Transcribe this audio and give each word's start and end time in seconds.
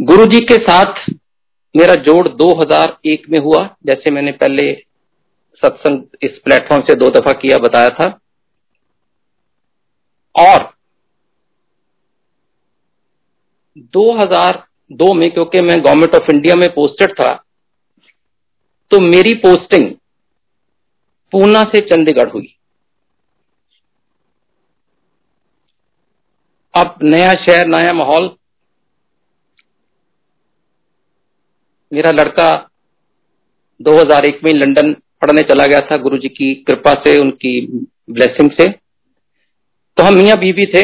गुरु 0.00 0.24
जी 0.26 0.38
के 0.44 0.56
साथ 0.56 1.00
मेरा 1.74 1.94
जोड़ 1.94 2.28
2001 2.28 3.28
में 3.30 3.38
हुआ, 3.38 3.64
जैसे 3.86 4.10
मैंने 4.10 4.32
पहले 4.32 4.72
सत्संग 5.62 6.02
इस 6.22 6.38
प्लेटफॉर्म 6.44 6.82
से 6.82 6.94
दो 6.94 7.10
दफ़ा 7.10 7.32
किया, 7.32 7.58
बताया 7.58 7.88
था। 7.88 8.06
और 10.34 10.64
2002 13.94 15.12
में, 15.14 15.30
क्योंकि 15.30 15.62
मैं 15.62 15.80
गवर्नमेंट 15.84 16.14
ऑफ़ 16.14 16.30
इंडिया 16.32 16.56
में 16.56 16.68
पोस्टेड 16.70 17.12
था 17.12 17.32
तो 18.90 19.00
मेरी 19.00 19.34
पोस्टिंग 19.34 19.90
पूना 21.32 21.62
से 21.64 21.80
चंडीगढ़ 21.80 22.30
हुई। 22.30 22.54
अब 26.74 26.98
नया 27.02 27.32
शहर, 27.36 27.66
नया 27.66 27.92
माहौल 27.92 28.36
मेरा 31.92 32.10
लड़का 32.10 32.48
2001 33.80 34.44
में 34.44 34.52
लंदन 34.54 34.92
पढ़ने 35.22 35.42
चला 35.42 35.66
गया 35.66 35.80
था 35.80 35.96
गुरु 35.96 36.18
जी 36.18 36.28
की 36.28 36.54
कृपा 36.66 36.92
से, 36.94 37.18
उनकी 37.18 37.60
ब्लेसिंग 38.10 38.50
से। 38.50 38.66
तो 38.68 40.02
हम 40.02 40.14
मियाँ 40.14 40.38
बीबी 40.38 40.66
थे 40.66 40.82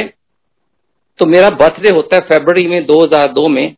तो 1.19 1.27
मेरा 1.27 1.51
बर्थडे 1.51 1.91
होता 1.91 2.16
है 2.16 2.23
फरवरी 2.23 2.66
में 2.66 2.84
2002 2.87 3.48
में 3.48 3.74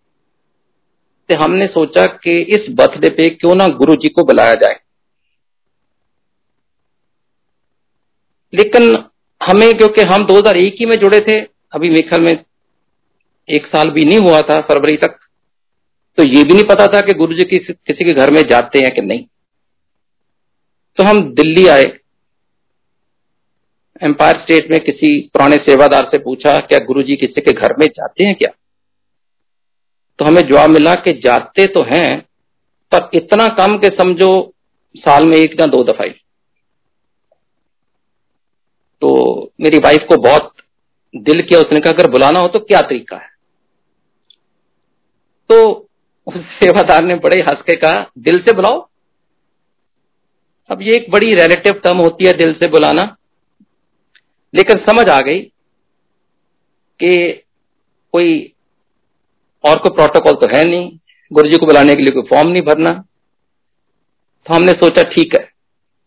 तो 1.29 1.39
हमने 1.39 1.67
सोचा 1.67 2.07
कि 2.07 2.39
इस 2.57 2.67
बर्थडे 2.71 3.09
पे 3.11 3.29
क्यों 3.31 3.55
ना 3.55 3.67
गुरु 3.79 3.95
जी 3.95 4.09
को 4.09 4.25
बुलाया 4.25 4.55
जाए। 4.55 4.79
लेकिन 8.53 8.97
हमें, 9.41 9.73
क्योंकि 9.75 10.03
हम 10.03 10.25
2001 10.27 10.77
ही 10.81 10.87
में 10.87 10.97
जुड़े 10.97 11.21
थे, 11.21 11.41
अभी 11.73 11.91
मेरे 11.91 12.03
ख्याल 12.03 12.21
में 12.21 12.45
एक 13.49 13.67
साल 13.67 13.91
भी 13.91 14.05
नहीं 14.05 14.19
हुआ 14.19 14.41
था 14.41 14.61
फरवरी 14.63 14.97
तक 14.97 15.19
तो 16.19 16.25
ये 16.25 16.43
भी 16.45 16.55
नहीं 16.55 16.65
पता 16.65 16.87
था 16.87 17.01
कि 17.01 17.13
गुरु 17.13 17.35
जी 17.35 17.45
किसी, 17.45 17.73
किसी 17.73 18.05
के 18.05 18.13
घर 18.13 18.31
में 18.31 18.43
जाते 18.43 18.79
हैं 18.79 18.95
कि 18.95 19.01
नहीं। 19.01 19.25
तो 20.97 21.05
हम 21.05 21.35
दिल्ली 21.35 21.67
आए। 21.67 21.85
एम्पायर 24.03 24.41
स्टेट 24.41 24.71
में 24.71 24.81
किसी 24.81 25.21
पुराने 25.21 25.57
सेवादार 25.57 26.05
से 26.05 26.19
पूछा 26.19 26.57
क्या 26.61 26.79
गुरु 26.79 27.03
जी 27.03 27.17
किसी 27.17 27.41
के 27.41 27.53
घर 27.53 27.77
में 27.79 27.87
जाते 27.87 28.25
हैं 28.25 28.35
क्या? 28.35 28.51
तो 30.19 30.25
हमें 30.25 30.43
जवाब 30.43 30.71
मिला 30.71 30.95
कि 30.95 31.13
जाते 31.13 31.67
तो 31.67 31.83
हैं 31.83 32.21
पर 32.95 33.11
इतना 33.15 33.49
कम 33.49 33.79
के 33.79 33.89
समझो 33.89 34.55
साल 34.97 35.27
में 35.27 35.37
एक 35.37 35.61
या 35.61 35.67
दो 35.67 35.85
दफ़ा 35.85 36.05
ही 36.05 36.11
तो 39.01 39.11
मेरी 39.61 39.79
वाइफ 39.79 40.07
को 40.09 40.17
बहुत 40.17 40.55
दिल 41.17 41.43
किया 41.43 41.61
उसने 41.61 41.81
कहा 41.81 41.93
अगर 41.93 42.11
बुलाना 42.11 42.41
हो 42.41 42.49
तो 42.49 42.59
क्या 42.59 42.81
तरीका 42.81 43.17
है? 43.17 43.29
तो 45.49 45.88
उस 46.29 46.45
सेवादार 46.55 47.05
ने 47.05 47.15
बड़े 47.15 47.41
हंस 47.41 47.63
के 47.63 47.77
कहा, 47.77 48.11
दिल 48.19 48.39
से 48.39 48.53
बुलाओ। 48.53 48.89
अब 50.71 50.83
ये 50.83 50.95
एक 50.95 51.11
बड़ी 51.11 51.33
रिलेटिव 51.33 51.73
टर्म 51.75 51.99
होती 51.99 52.27
है, 52.27 52.33
दिल 52.33 52.53
से 52.53 52.69
बुलाना। 52.69 53.15
लेकिन 54.55 54.77
समझ 54.83 55.09
आ 55.09 55.21
गई 55.21 55.41
कि 57.01 57.43
कोई 58.15 58.55
और 59.65 59.79
कोई 59.79 59.95
प्रोटोकॉल 59.97 60.33
तो 60.35 60.49
है 60.49 60.65
नहीं 60.65 60.99
गुरु 61.31 61.49
जी 61.49 61.59
को 61.59 61.67
बुलाने 61.67 61.95
के 61.95 62.03
लिए 62.03 62.13
कोई 62.13 62.23
फॉर्म 62.23 62.49
नहीं 62.49 62.63
भरना। 62.63 62.93
तो 64.47 64.55
हमने 64.55 64.73
सोचा, 64.73 65.03
ठीक 65.05 65.35
है, 65.35 65.49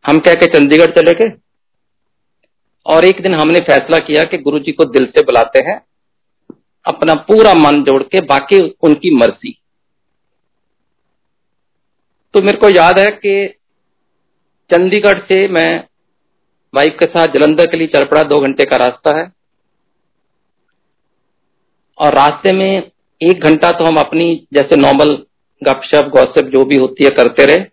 हम 0.06 0.20
कह 0.20 0.34
के 0.34 0.46
चंडीगढ़ 0.48 0.92
चले 0.92 1.14
गए। 1.14 1.32
और 2.86 3.06
एक 3.06 3.22
दिन 3.22 3.36
हमने 3.36 3.60
फैसला 3.60 3.98
किया 3.98 4.24
कि 4.24 4.38
गुरु 4.38 4.60
जी 4.60 4.72
को 4.72 4.86
दिल 4.86 5.06
से 5.08 5.22
बुलाते 5.22 5.60
हैं, 5.66 5.80
अपना 6.86 7.14
पूरा 7.24 7.54
मन 7.54 7.84
जोड़ 7.84 8.02
के, 8.04 8.22
बाकी 8.22 8.60
उनकी 8.82 9.16
मर्ज़ी। 9.16 9.58
तो 12.34 12.42
मेरे 12.42 12.58
को 12.58 12.70
याद 12.70 13.00
है 13.00 13.10
कि 13.14 13.34
चंडीगढ़ 14.70 15.20
से 15.22 15.48
मैं 15.48 15.70
वाइफ 16.74 16.96
के 17.00 17.06
साथ 17.06 17.28
जलंधर 17.28 17.66
के 17.66 17.78
लिए 17.78 17.88
चल 17.88 18.04
पड़ा 18.06 18.22
दो 18.24 18.40
घंटे 18.40 18.66
का 18.66 18.78
रास्ता 18.78 19.18
है। 19.18 19.32
और 21.98 22.14
रास्ते 22.14 22.52
में 22.52 22.92
एक 23.22 23.44
घंटा 23.44 23.72
तो 23.72 23.86
हम 23.86 23.98
अपनी 23.98 24.48
जैसे 24.54 24.76
नॉर्मल 24.76 25.12
गपशप 25.62 26.10
गौसप 26.10 26.50
जो 26.50 26.64
भी 26.66 26.78
होती 26.78 27.04
है 27.04 27.10
करते 27.10 27.46
रहे। 27.46 27.66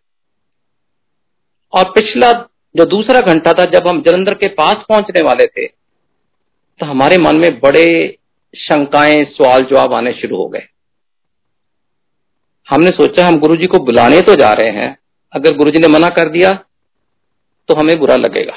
और 1.73 1.85
पिछला 1.91 2.33
जो 2.75 2.85
दूसरा 2.87 3.21
घंटा 3.23 3.53
था, 3.53 3.65
जब 3.65 3.87
हम 3.89 4.03
जलंधर 4.03 4.35
के 4.35 4.49
पास 4.55 4.85
पहुँचने 4.89 5.23
वाले 5.23 5.47
थे 5.47 5.67
तो 5.67 6.87
हमारे 6.87 7.19
मन 7.19 7.37
में 7.37 7.59
बड़े 7.61 7.87
शंकाएँ 8.55 9.25
सवाल 9.33 9.65
जवाब 9.65 9.95
आने 9.95 10.13
शुरू 10.13 10.37
हो 10.37 10.49
गए। 10.49 10.67
हमने 12.69 12.91
सोचा 12.93 13.27
हम 13.27 13.39
गुरुजी 13.41 13.67
को 13.67 13.79
बुलाने 13.81 14.21
तो 14.21 14.35
जा 14.35 14.53
रहे 14.53 14.71
हैं, 14.73 14.97
अगर 15.33 15.57
गुरुजी 15.57 15.79
ने 15.79 15.89
मना 15.89 16.09
कर 16.15 16.29
दिया 16.29 16.53
तो 17.69 17.75
हमें 17.75 17.99
बुरा 18.01 18.17
लगेगा। 18.17 18.55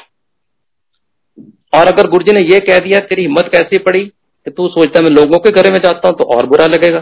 और 1.74 1.88
अगर 1.88 2.10
गुरुजी 2.10 2.32
ने 2.34 2.42
यह 2.44 2.60
कह 2.62 2.80
दिया, 2.80 3.00
तेरी 3.00 3.22
हिम्मत 3.22 3.50
कैसी 3.52 3.78
पड़ी 3.80 4.04
कि 4.06 4.52
तू 4.52 4.68
सोचता 4.70 5.02
मैं 5.02 5.10
लोगों 5.12 5.38
के 5.38 5.52
घरे 5.52 5.70
में 5.70 5.80
जाता 5.80 6.08
हूँ 6.08 6.18
तो 6.18 6.24
और 6.36 6.46
बुरा 6.46 6.66
लगेगा। 6.66 7.00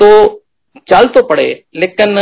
तो 0.00 0.08
चल 0.86 1.06
तो 1.06 1.22
पड़े, 1.22 1.64
लेकिन 1.76 2.18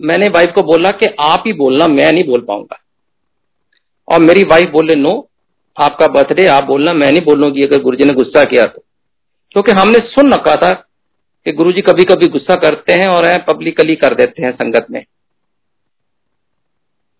मैंने 0.00 0.28
वाइफ 0.28 0.52
को 0.54 0.62
बोला 0.62 0.90
कि 0.92 1.06
आप 1.20 1.44
ही 1.46 1.52
बोलना, 1.52 1.86
मैं 1.86 2.10
नहीं 2.12 2.24
बोल 2.24 2.40
पाऊँगा। 2.40 2.80
और 4.08 4.20
मेरी 4.20 4.42
वाइफ 4.42 4.70
बोले, 4.70 4.94
नो, 4.94 5.28
आपका 5.76 6.06
बर्थडे 6.06 6.46
आप 6.46 6.64
बोलना, 6.64 6.92
मैं 6.92 7.10
नहीं 7.12 7.24
बोलूँगी, 7.24 7.62
अगर 7.62 7.82
गुरुजी 7.82 8.04
ने 8.04 8.14
गुस्सा 8.14 8.44
किया 8.44 8.64
तो। 8.64 8.84
क्योंकि 9.54 9.72
हमने 9.72 9.98
सुन 10.06 10.32
रखा 10.32 10.54
था 10.56 10.72
कि 11.46 11.52
गुरुजी 11.52 11.80
कभी 11.80 12.04
कभी 12.04 12.26
गुस्सा 12.26 12.54
करते 12.54 12.92
हैं 12.92 13.08
और 13.08 13.42
पब्लिकली 13.42 13.96
कर 13.96 14.14
देते 14.14 14.42
हैं 14.42 14.52
संगत 14.52 14.86
में। 14.90 15.04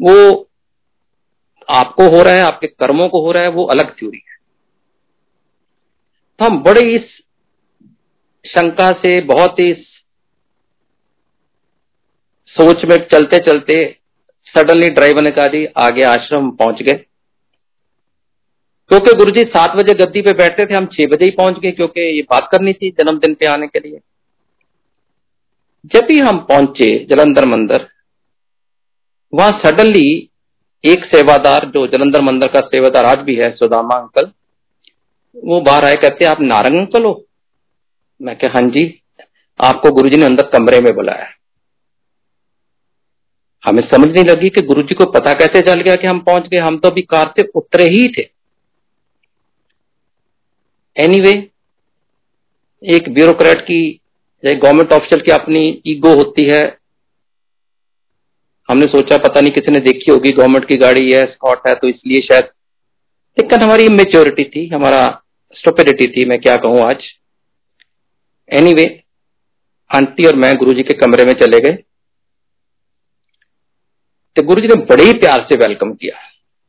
वो 0.03 0.51
आपको 1.71 2.17
हो 2.17 2.23
रहा 2.23 2.35
है, 2.35 2.43
आपके 2.43 2.67
कर्मों 2.67 3.09
को 3.09 3.21
हो 3.21 3.33
रहा 3.33 3.43
है, 3.43 3.49
वो 3.49 3.65
अलग 3.65 3.99
थ्योरी 3.99 4.17
है। 4.17 4.37
तो 6.39 6.45
हम 6.45 6.63
बड़े 6.63 6.95
इस 6.97 7.03
शंका 8.47 8.91
से, 8.93 9.21
बहुत 9.21 9.59
ही 9.59 9.75
सोच 12.47 12.85
में 12.85 12.97
चलते 13.13 13.39
चलते 13.39 13.99
सडनली 14.47 14.89
ड्राइवर 14.89 15.23
ने 15.23 15.31
कहा 15.31 15.85
आगे 15.85 16.03
आश्रम 16.03 16.51
पहुँच 16.51 16.83
गए। 16.83 17.05
क्योंकि 18.89 19.15
गुरुजी 19.17 19.43
सात 19.43 19.77
बजे 19.77 19.95
गद्दी 19.95 20.23
पे 20.23 20.33
बैठते 20.33 20.67
थे, 20.67 20.75
हम 20.75 20.87
छह 20.87 21.07
बजे 21.07 21.25
ही 21.25 21.31
पहुँच 21.31 21.59
गए, 21.59 21.71
क्योंकि 21.71 22.01
ये 22.01 22.23
बात 22.23 22.49
करनी 22.53 22.73
थी 22.73 22.91
जन्मदिन 22.91 23.35
पे 23.35 23.47
आने 23.47 23.67
के 23.67 23.79
लिए। 23.79 24.01
जब 25.85 26.07
भी 26.07 26.19
हम 26.19 26.39
पहुँचे 26.39 27.07
जलंधर 27.11 27.47
मंदिर 27.47 27.89
वहाँ 29.35 29.51
सडनली 29.51 30.31
एक 30.85 31.05
सेवादार 31.05 31.65
जो 31.65 31.87
जलंधर 31.87 32.23
मंदिर 32.23 32.49
का 32.49 32.61
सेवादार 32.61 33.05
आज 33.05 33.19
भी 33.19 33.35
है 33.35 33.51
सुदामा 33.51 33.95
अंकल 33.95 34.31
वो 35.45 35.61
बाहर 35.61 35.85
आए 35.85 35.97
कहते 35.97 36.25
आप 36.25 36.41
नारंग 36.41 36.79
अंकल 36.79 37.05
हो? 37.05 37.25
मैं 38.23 38.37
क्या 38.39 38.51
हाँ 38.55 38.63
जी 38.63 39.03
आपको 39.61 39.91
गुरुजी 39.91 40.17
ने 40.17 40.25
अंदर 40.25 40.47
कमरे 40.47 40.81
में 40.81 40.95
बुलाया 40.95 41.27
हमें 43.65 43.83
समझ 43.83 44.09
नहीं 44.09 44.25
लगी 44.25 44.49
कि 44.49 44.61
गुरुजी 44.61 44.95
को 44.95 45.05
पता 45.05 45.33
कैसे 45.33 45.61
चल 45.61 45.81
गया 45.81 45.95
कि 45.95 46.07
हम 46.07 46.21
पहुँच 46.21 46.49
गए। 46.49 46.59
हम 46.59 46.79
तो 46.79 46.89
अभी 46.89 47.03
कार 47.03 47.35
से 47.39 47.47
उतरे 47.55 47.85
ही 47.85 48.09
थे। 48.09 48.23
एनीवे 50.97 51.31
anyway, 51.31 52.97
एक 52.97 53.15
ब्यूरोक्रेट 53.15 53.61
की 53.61 54.01
गवर्नमेंट 54.45 54.93
ऑफिशियल 54.93 55.21
की 55.21 55.33
अपनी 55.33 55.61
ईगो 55.87 56.15
होती 56.15 56.45
है। 56.45 56.63
हमने 58.69 58.87
सोचा 58.87 59.17
पता 59.19 59.41
नहीं 59.41 59.53
किसी 59.53 59.73
ने 59.73 59.81
देखी 59.81 60.11
होगी 60.11 60.33
गवर्नमेंट 60.33 60.69
की 60.69 60.77
गाड़ी 60.77 61.13
है 61.13 61.25
स्कॉट 61.27 61.67
है 61.69 61.75
तो 61.75 61.89
इसलिए 61.89 62.21
शायद 62.23 62.45
लेकिन 63.37 63.63
हमारी 63.63 63.89
मेच्योरिटी 63.91 64.45
थी 64.47 64.67
हमारा 64.69 65.01
स्टोपेडिटी 65.57 66.07
थी 66.07 66.25
मैं 66.25 66.39
क्या 66.41 66.57
कहूँ 66.57 66.81
आज। 66.81 67.05
एनीवे 68.51 68.83
anyway, 68.83 69.01
आंटी 69.91 70.27
और 70.27 70.37
मैं 70.37 70.55
गुरुजी 70.57 70.83
के 70.83 70.95
कमरे 70.95 71.25
में 71.25 71.33
चले 71.33 71.61
गए। 71.61 71.73
तो 74.37 74.43
गुरुजी 74.43 74.69
ने 74.69 74.75
बड़े 74.85 75.05
ही 75.05 75.13
प्यार 75.19 75.47
से 75.51 75.57
वेलकम 75.57 75.93
किया। 75.93 76.19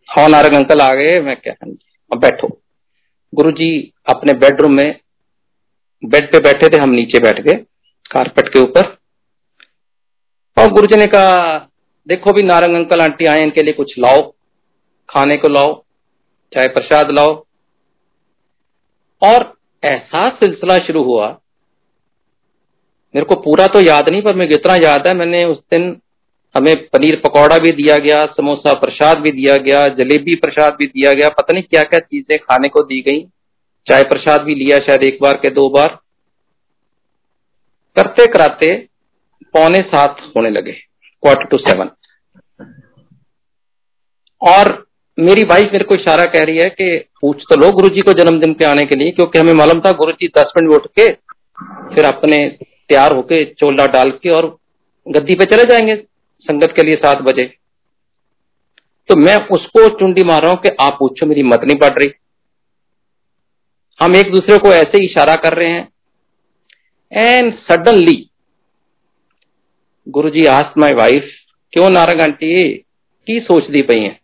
हाँ 0.09 0.27
नारंग 0.29 0.55
अंकल 0.55 0.81
आ 0.81 0.93
गए 0.95 1.19
मैं 1.21 1.35
क्या 1.35 1.53
हाँ 1.55 2.19
बैठो। 2.19 2.47
गुरुजी 3.33 3.93
अपने 4.07 4.33
बेडरूम 4.35 4.75
में 4.75 4.99
बेड 6.05 6.31
पे 6.31 6.39
बैठे 6.39 6.69
थे, 6.69 6.81
हम 6.81 6.89
नीचे 6.89 7.19
बैठ 7.19 7.39
गए, 7.39 7.53
कारपेट 8.11 8.49
के 8.49 8.59
ऊपर। 8.59 8.97
और 10.57 10.67
गुरुजी 10.67 10.97
ने 10.97 11.07
कहा 11.07 11.69
देखो 12.07 12.33
भी 12.33 12.43
नारंग 12.43 12.75
अंकल, 12.75 13.01
आंटी 13.01 13.25
आए, 13.25 13.43
इनके 13.43 13.61
लिए 13.61 13.73
कुछ 13.73 13.93
लाओ, 13.99 14.21
खाने 15.09 15.37
को 15.37 15.47
लाओ 15.47 15.83
चाहे 16.53 16.67
प्रसाद 16.67 17.11
लाओ। 17.11 17.45
और 19.21 19.53
ऐसा 19.83 20.29
सिलसिला 20.29 20.77
शुरू 20.77 21.03
हुआ। 21.03 21.27
मेरे 23.15 23.25
को 23.25 23.35
पूरा 23.35 23.67
तो 23.67 23.79
याद 23.79 24.09
नहीं, 24.09 24.21
पर 24.21 24.35
मेरे 24.35 24.53
जितना 24.53 24.75
याद 24.75 25.07
है, 25.07 25.13
मैंने 25.13 25.45
उस 25.45 25.57
दिन 25.57 26.01
हमें 26.57 26.87
पनीर 26.87 27.21
पकौड़ा 27.23 27.57
भी 27.57 27.71
दिया 27.71 27.97
गया, 27.97 28.25
समोसा 28.25 28.73
प्रसाद 28.73 29.17
भी 29.17 29.31
दिया 29.31 29.55
गया, 29.57 29.87
जलेबी 29.87 30.35
प्रसाद 30.35 30.73
भी 30.73 30.85
दिया 30.85 31.13
गया, 31.13 31.29
पता 31.29 31.53
नहीं 31.53 31.63
क्या 31.63 31.83
क्या 31.83 31.99
चीज़ें 31.99 32.39
खाने 32.39 32.69
को 32.69 32.81
दी 32.81 33.01
गई। 33.01 33.19
चाय 33.87 34.03
प्रसाद 34.03 34.41
भी 34.41 34.55
लिया 34.55 34.77
शायद 34.79 35.03
एक 35.03 35.17
बार 35.21 35.33
के 35.35 35.49
दो 35.51 35.69
बार। 35.69 35.97
करते 37.95 38.25
कराते 38.27 38.75
पौने 39.53 39.81
सात 39.83 40.17
होने 40.35 40.49
लगे 40.49 40.71
क्वार्टर 40.71 41.45
टू 41.45 41.57
सेवन 41.59 41.89
और 44.41 44.71
मेरी 45.17 45.43
वाइफ 45.43 45.69
मेरे 45.73 45.83
को 45.83 45.95
इशारा 45.95 46.25
कह 46.25 46.43
रही 46.45 46.57
है 46.57 46.69
कि 46.71 46.97
पूछ 47.21 47.43
तो 47.49 47.55
लो 47.55 47.71
गुरु 47.71 47.89
जी 47.89 48.01
को 48.01 48.13
जन्मदिन 48.13 48.53
के 48.53 48.65
आने 48.65 48.85
के 48.85 48.95
लिए, 48.95 49.11
क्योंकि 49.11 49.39
हमें 49.39 49.53
मालूम 49.53 49.79
था 49.79 49.91
गुरु 49.93 50.11
जी 50.11 50.27
दस 50.37 50.51
मिनट 50.57 50.73
उठ 50.73 50.87
के 50.99 51.07
फिर 51.95 52.05
अपने 52.05 52.37
तैयार 52.89 53.15
होके 53.15 53.43
चोला 53.53 53.85
डाल 53.87 54.11
के 54.23 54.29
और 54.29 54.47
गद्दी 55.07 55.35
पे 55.35 55.45
चले 55.45 55.63
जाएँगे 55.63 55.95
संगत 56.45 56.73
के 56.75 56.83
लिए 56.83 56.95
सात 56.95 57.21
बजे। 57.21 57.45
तो 59.09 59.15
मैं 59.15 59.35
उसको 59.47 59.87
चुंडी 59.99 60.23
मार 60.23 60.41
रहा 60.41 60.51
हूँ 60.51 60.59
कि 60.59 60.69
आप 60.81 60.95
पूछो 60.99 61.25
मेरी 61.25 61.43
मत 61.43 61.63
नहीं 61.63 61.77
पड़ 61.77 61.91
रही। 61.93 62.09
हम 64.01 64.15
एक 64.15 64.31
दूसरे 64.31 64.57
को 64.57 64.73
ऐसे 64.73 65.05
इशारा 65.05 65.35
कर 65.35 65.53
रहे 65.53 65.69
हैं। 65.69 65.89
And 67.11 67.57
suddenly 67.59 68.29
Guru 70.07 70.29
ji 70.29 70.45
asked 70.45 70.77
my 70.77 70.93
wife 70.93 71.29
क्यों 71.73 71.89
नारंग 71.89 72.21
आंटी, 72.21 72.77
की 73.27 73.39
सोच 73.39 73.69
दी 73.69 73.81
पई 73.81 73.99
है? 73.99 74.19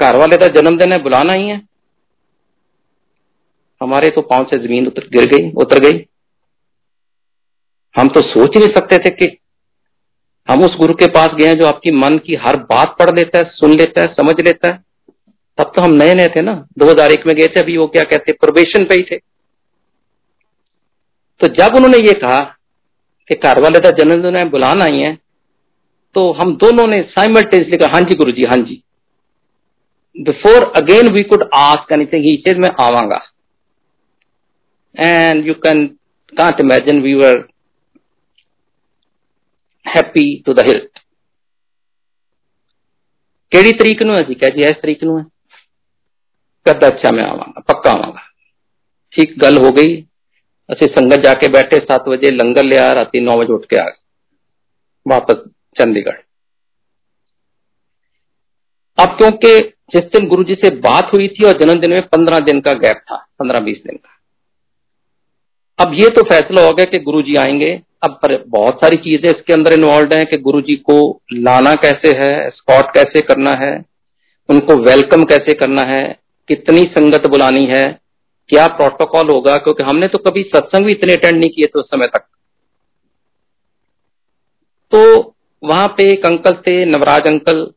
घर 0.00 0.16
वाले 0.16 0.36
का 0.36 0.46
जन्मदिन 0.46 0.92
है, 0.92 1.02
बुलाना 1.02 1.32
ही 1.32 1.48
है। 1.48 1.62
हमारे 3.82 4.10
तो 4.10 4.20
पाँव 4.20 4.44
से 4.44 4.58
ज़मीन 4.58 4.86
उतर, 4.86 5.08
गिर 5.08 5.24
गई, 5.24 5.50
उतर 5.50 5.78
गई। 5.78 6.06
हम 7.96 8.08
तो 8.08 8.20
सोच 8.20 8.56
नहीं 8.56 8.68
सकते 8.68 8.98
थे 8.98 9.10
कि 9.10 9.38
हम 10.50 10.64
उस 10.64 10.76
गुरु 10.76 10.94
के 10.94 11.06
पास 11.06 11.28
गए 11.28 11.54
जो 11.54 11.66
आपकी 11.66 11.90
मन 11.90 12.18
की 12.18 12.34
हर 12.34 12.56
बात 12.56 12.96
पढ़ 12.98 13.10
लेता 13.18 13.38
है, 13.38 13.44
सुन 13.44 13.74
लेता 13.74 14.00
है, 14.00 14.06
समझ 14.06 14.34
लेता 14.40 14.70
है। 14.70 14.89
तब 15.59 15.71
तो 15.75 15.81
हम 15.81 15.93
नए 15.93 16.13
नए 16.13 16.29
थे 16.29 16.41
ना 16.41 16.53
2001 16.79 17.25
में 17.27 17.35
गए 17.35 17.47
थे 17.47 17.59
अभी 17.59 17.77
वो 17.77 17.87
क्या 17.87 18.03
कहते 18.03 18.31
प्रोबेशन 18.35 18.85
पे 18.85 18.95
ही 18.95 19.03
थे 19.03 19.17
तो 21.41 21.47
जब 21.55 21.75
उन्होंने 21.75 21.97
ये 21.97 22.13
कहा 22.19 22.39
कि 23.29 23.35
घर 23.35 23.61
वाले 23.61 23.79
का 23.79 23.89
जन्मदिन 23.93 24.35
है 24.35 24.43
बुलाना 24.49 24.85
ही 24.85 25.01
है 25.01 25.13
तो 26.15 26.31
हम 26.33 26.55
दोनों 26.55 26.87
ने 26.87 27.01
साइमल्टेनियसली 27.11 27.77
कहा 27.77 27.89
हाँ 27.89 28.01
जी 28.01 28.15
गुरु 28.15 28.31
जी 28.31 28.43
हाँ 28.43 28.57
जी 28.65 28.81
before 30.15 30.71
again 30.75 31.11
we 31.13 31.23
could 31.23 31.49
ask 31.55 31.91
anything 31.91 32.23
he 32.23 32.35
said 32.37 32.59
मैं 32.59 32.69
आवांगा 32.79 33.21
and 34.95 35.47
you 35.47 35.53
can 35.61 35.85
can't 36.33 36.59
imagine 36.61 37.01
we 37.01 37.13
were 37.13 37.47
happy 39.85 40.27
to 40.45 40.53
the 40.53 40.67
hilt 40.67 40.99
ਕਿਹੜੀ 43.51 43.71
ਤਰੀਕ 43.73 44.01
ਨੂੰ 44.03 44.15
ਅਸੀਂ 44.15 44.35
ਕਹੇ 44.35 44.51
ਜੀ 44.51 44.63
ਇਸ 44.63 44.77
ਤਰੀਕ 44.81 45.03
ਨੂੰ 45.03 45.17
ਹੈ 45.19 45.23
कहता 46.70 46.86
अच्छा 46.86 47.10
मैं 47.10 47.24
आवांगा, 47.24 47.60
पक्का 47.60 47.90
आवांगा। 47.90 48.20
ठीक, 49.12 49.34
गल 49.38 49.58
हो 49.58 49.70
गई। 49.70 49.96
असि 50.70 50.86
संगत 50.86 51.20
जाके 51.20 51.48
बैठे, 51.48 51.78
सात 51.78 52.08
बजे 52.08 52.30
लंगर 52.30 52.64
ले 52.64 52.76
रात 52.76 53.10
नौ 53.16 53.36
बजे 53.36 53.52
उठ 53.52 53.64
के 53.64 53.76
आ 53.76 53.84
गए। 53.84 53.98
वापस 55.06 55.34
चंडीगढ़। 55.78 56.16
अब 58.98 59.16
क्योंकि 59.18 59.60
जिस 59.94 60.04
दिन 60.04 60.26
गुरु 60.28 60.44
जी 60.44 60.54
से 60.54 60.70
बात 60.70 61.10
हुई 61.14 61.28
थी 61.28 61.44
और 61.44 61.58
जन्मदिन 61.58 61.90
में 61.90 62.02
पंद्रह 62.02 62.38
दिन 62.40 62.60
का 62.60 62.72
गैप 62.72 62.96
था, 62.96 63.16
पंद्रह 63.38 63.60
बीस 63.60 63.82
दिन 63.86 63.96
का। 63.96 64.16
अब 65.78 65.94
ये 65.94 66.08
तो 66.08 66.22
फैसला 66.22 66.66
हो 66.66 66.72
गया 66.72 66.84
कि 66.84 66.98
गुरु 66.98 67.22
जी 67.22 67.36
आएँगे। 67.36 67.80
अब 68.02 68.10
पर 68.22 68.44
बहुत 68.48 68.74
सारी 68.74 68.96
चीज़ें 68.96 69.30
इसके 69.30 69.52
अंदर 69.52 69.72
इन्वॉल्व 69.72 70.14
है 70.14 70.24
कि 70.24 70.36
गुरु 70.38 70.60
जी 70.60 70.76
को 70.76 71.22
लाना 71.32 71.74
कैसे 71.74 72.16
है 72.16 72.50
स्कॉट 72.50 72.94
कैसे 72.94 73.20
करना 73.20 73.50
है, 73.50 73.84
उनको 74.48 74.76
वेलकम 74.76 75.24
कैसे 75.24 75.54
करना 75.54 75.82
है 75.82 76.18
कितनी 76.48 76.82
संगत 76.82 77.26
बुलानी 77.26 77.66
है, 77.66 78.00
क्या 78.48 78.66
प्रोटोकॉल 78.66 79.30
होगा, 79.30 79.56
क्योंकि 79.56 79.84
हमने 79.84 80.08
तो 80.08 80.18
कभी 80.18 80.42
सत्संग 80.42 80.86
भी 80.86 80.92
इतने 80.92 81.12
अटेंड 81.12 81.40
नहीं 81.40 81.50
किए 81.50 81.66
थे 81.66 81.78
उस 81.78 81.86
समय 81.86 82.06
तक। 82.06 82.26
तो 84.92 85.34
वहाँ 85.62 85.88
पे 85.88 86.12
एक 86.12 86.26
अंकल 86.26 86.54
थे, 86.54 86.84
नवराज 86.84 87.26
अंकल 87.26 87.72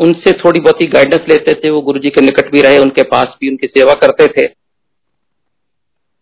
उनसे 0.00 0.32
थोड़ी 0.32 0.60
बहुत 0.60 0.80
ही 0.80 0.86
गाइडेंस 0.86 1.28
लेते 1.28 1.54
थे, 1.54 1.70
वो 1.70 1.80
गुरु 1.80 1.98
जी 1.98 2.10
के 2.10 2.20
निकट 2.20 2.50
भी 2.52 2.62
रहे, 2.62 2.78
उनके 2.78 3.02
पास 3.02 3.36
भी 3.40 3.50
उनकी 3.50 3.66
सेवा 3.66 3.94
करते 3.94 4.26
थे। 4.28 4.54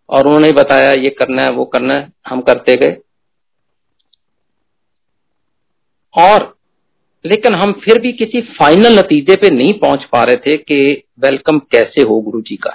और 0.08 0.26
उन्होंने 0.26 0.52
बताया, 0.52 0.92
ये 0.92 1.10
करना 1.10 1.42
है, 1.42 1.50
वो 1.50 1.64
करना 1.64 1.94
है, 1.94 2.12
हम 2.28 2.40
करते 2.40 2.76
गए। 2.76 2.96
और 6.14 6.58
लेकिन 7.24 7.54
हम 7.54 7.72
फिर 7.72 7.98
भी 8.00 8.12
किसी 8.12 8.40
फाइनल 8.40 8.98
नतीजे 8.98 9.36
पे 9.36 9.50
नहीं 9.50 9.72
पहुँच 9.78 10.04
पा 10.04 10.24
रहे 10.24 10.36
थे 10.36 10.56
कि 10.56 11.02
वेलकम 11.18 11.58
कैसे 11.58 12.02
हो 12.02 12.20
गुरु 12.20 12.40
जी 12.40 12.56
का। 12.56 12.70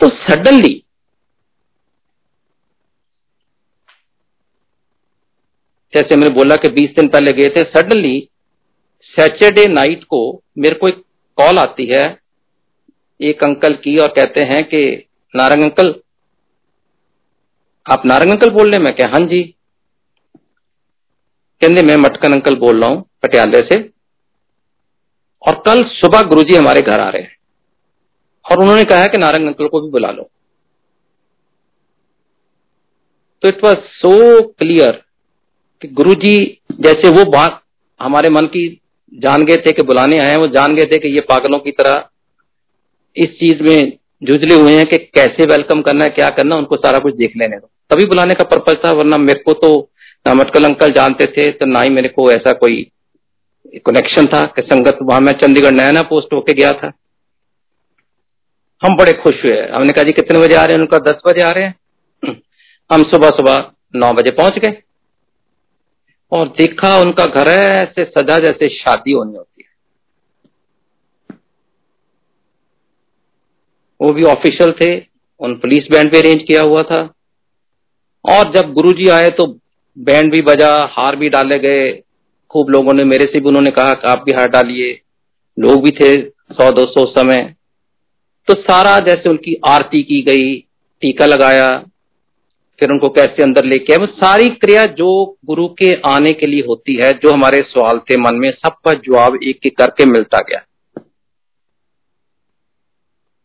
तो 0.00 0.08
सडनली 0.08 0.82
जैसे 5.92 6.16
मैंने 6.16 6.34
बोला 6.34 6.56
कि 6.56 6.68
20 6.68 6.90
दिन 6.90 7.08
पहले 7.08 7.32
गए 7.32 7.48
थे 7.48 7.62
सडनली 7.62 8.28
सैटरडे 9.14 9.66
नाइट 9.66 10.04
को 10.04 10.20
मेरे 10.58 10.74
को 10.74 10.88
एक 10.88 11.02
कॉल 11.38 11.58
आती 11.58 11.86
है। 11.86 12.18
एक 13.20 13.44
अंकल 13.44 13.74
की 13.74 13.96
और 13.98 14.08
कहते 14.08 14.40
हैं 14.40 14.64
कि, 14.64 15.08
नारंग 15.34 15.62
अंकल 15.62 15.94
आप 17.86 18.02
नारंग 18.06 18.30
अंकल 18.30 18.50
बोल 18.50 18.70
रहे 18.70 18.78
मैं 18.78 18.94
क्या 18.96 19.08
हाँ 19.08 19.20
जी। 19.26 19.42
कहते 21.62 21.82
मैं 21.82 21.96
मटकन 21.96 22.32
अंकल 22.32 22.54
बोल 22.54 22.80
रहा 22.80 22.90
हूँ, 22.90 23.08
पटियाले 23.22 23.58
से। 23.58 23.90
और 25.48 25.62
कल 25.66 25.82
सुबह 25.82 26.22
गुरुजी 26.22 26.56
हमारे 26.56 26.80
घर 26.80 27.00
आ 27.00 27.08
रहे 27.10 27.22
हैं। 27.22 27.36
और 28.50 28.58
उन्होंने 28.58 28.84
कहा 28.84 28.98
है 28.98 29.06
कि 29.06 29.18
नारंग 29.18 29.46
अंकल 29.46 29.66
को 29.66 29.80
भी 29.80 29.90
बुला 29.90 30.10
लो। 30.10 30.30
तो 33.42 33.48
इट 33.48 33.64
वॉज़ 33.64 33.76
सो 33.76 34.42
क्लियर 34.42 35.02
कि 35.82 35.88
गुरुजी 35.88 36.60
जैसे 36.80 37.08
वो 37.08 37.30
बात 37.30 37.62
हमारे 38.02 38.28
मन 38.30 38.46
की 38.46 38.80
जान 39.14 39.44
गए 39.44 39.56
थे 39.56 39.72
कि 39.72 39.82
बुलाने 39.82 40.18
आए 40.18 40.30
हैं, 40.30 40.36
वो 40.36 40.46
जान 40.46 40.74
गए 40.74 40.84
थे 40.84 40.98
कि 40.98 41.08
ये 41.08 41.20
पागलों 41.20 41.58
की 41.58 41.70
तरह 41.70 42.08
इस 43.16 43.26
चीज़ 43.26 43.62
में 43.62 43.92
जुझले 44.22 44.54
हुए 44.54 44.76
हैं 44.76 44.86
कि 44.86 44.98
कैसे 44.98 45.44
वेलकम 45.44 45.82
करना 45.82 46.04
है, 46.04 46.10
क्या 46.10 46.28
करना 46.28 46.56
उनको 46.56 46.76
सारा 46.76 46.98
कुछ 46.98 47.14
देख 47.14 47.32
लेने 47.36 47.56
दो। 47.56 47.70
तभी 47.90 48.06
बुलाने 48.06 48.34
का 48.34 48.44
पर्पज 48.44 48.76
था, 48.86 48.92
वरना 48.92 49.16
मेरे 49.16 49.38
को 49.38 49.52
तो 49.52 49.89
ना 50.26 50.34
मटकल 50.34 50.64
अंकल 50.64 50.90
जानते 50.90 51.26
थे 51.26 51.50
तो 51.50 51.66
ना 51.66 51.80
ही 51.80 51.90
मेरे 51.90 52.08
को 52.08 52.32
ऐसा 52.32 52.52
कोई 52.52 52.90
कनेक्शन 53.76 54.26
था 54.26 54.42
कि 54.42 54.62
संगत, 54.62 54.98
वहाँ 55.02 55.20
मैं 55.20 55.32
चंडीगढ़ 55.32 55.70
नया 55.70 55.90
नया 55.90 56.02
पोस्ट 56.02 56.34
होके 56.34 56.52
गया 56.52 56.72
था। 56.72 56.92
हम 58.82 58.96
बड़े 58.96 59.12
खुश 59.12 59.44
हुए। 59.44 59.62
हमने 59.62 59.92
कहा, 59.92 60.02
जी, 60.02 60.12
कितने 60.12 60.38
बजे 60.38 60.54
आ 60.54 60.64
रहे 60.64 60.74
हैं? 60.74 60.80
उनका, 60.80 60.98
दस 60.98 61.20
बजे 61.26 61.42
आ 61.42 61.50
रहे 61.50 61.64
हैं। 61.64 61.80
हम 62.92 63.02
सुबह 63.02 63.28
सुबह 63.28 63.72
नौ 63.96 64.12
बजे 64.12 64.30
पहुँच 64.30 64.58
गए। 64.58 64.82
और 66.32 66.48
देखा, 66.48 66.96
उनका 66.96 67.26
घर 67.26 67.48
है 67.48 67.82
ऐसे 67.82 68.04
सजा 68.04 68.38
जैसे 68.38 68.68
शादी 68.68 69.12
होनी 69.12 69.36
होती 69.36 69.64
है। 69.64 69.70
वो 74.00 74.12
भी 74.12 74.22
ऑफिशियल 74.22 74.72
थे, 74.72 75.06
उन 75.40 75.54
पुलिस 75.54 75.88
बैंड 75.90 76.12
भी 76.12 76.18
अरेंज 76.18 76.42
किया 76.42 76.62
हुआ 76.62 76.82
था। 76.82 77.14
और 78.24 78.52
जब 78.56 78.72
गुरुजी 78.72 79.08
आए 79.08 79.30
तो 79.30 79.59
बैंड 80.00 80.32
भी 80.32 80.42
बजा, 80.42 80.88
हार 80.92 81.16
भी 81.16 81.28
डाले 81.28 81.58
गए। 81.58 82.02
खूब 82.50 82.70
लोगों 82.70 82.94
ने, 82.94 83.04
मेरे 83.04 83.24
से 83.24 83.40
भी 83.40 83.48
उन्होंने 83.48 83.70
कहा 83.70 83.94
कि 83.94 84.08
आप 84.08 84.18
भी 84.18 84.32
हार 84.32 84.48
डालिए। 84.48 85.00
लोग 85.58 85.84
भी 85.84 85.90
थे, 85.90 86.22
सौ, 86.28 86.70
दो 86.70 86.86
सौ 86.86 87.06
समय। 87.06 87.54
तो 88.46 88.54
सारा 88.54 88.98
जैसे 88.98 89.28
उनकी 89.28 89.60
आरती 89.68 90.02
की 90.02 90.22
गई, 90.22 90.54
टीका 91.00 91.26
लगाया, 91.26 91.84
फिर 92.80 92.90
उनको 92.90 93.08
कैसे 93.08 93.42
अंदर 93.42 93.64
लेके 93.64 93.96
वो 93.96 94.06
सारी 94.06 94.48
क्रिया 94.48 94.84
जो 94.84 95.38
गुरु 95.44 95.68
के 95.68 96.00
आने 96.06 96.32
के 96.32 96.46
लिए 96.46 96.62
होती 96.68 96.94
है, 96.94 97.12
जो 97.12 97.32
हमारे 97.32 97.58
सवाल 97.58 97.98
थे 97.98 98.16
मन 98.16 98.34
में 98.34 98.50
सबका 98.50 98.92
जवाब 98.92 99.38
एक 99.42 99.58
एक 99.66 99.78
करके 99.78 100.04
मिलता 100.04 100.38
गया। 100.38 100.66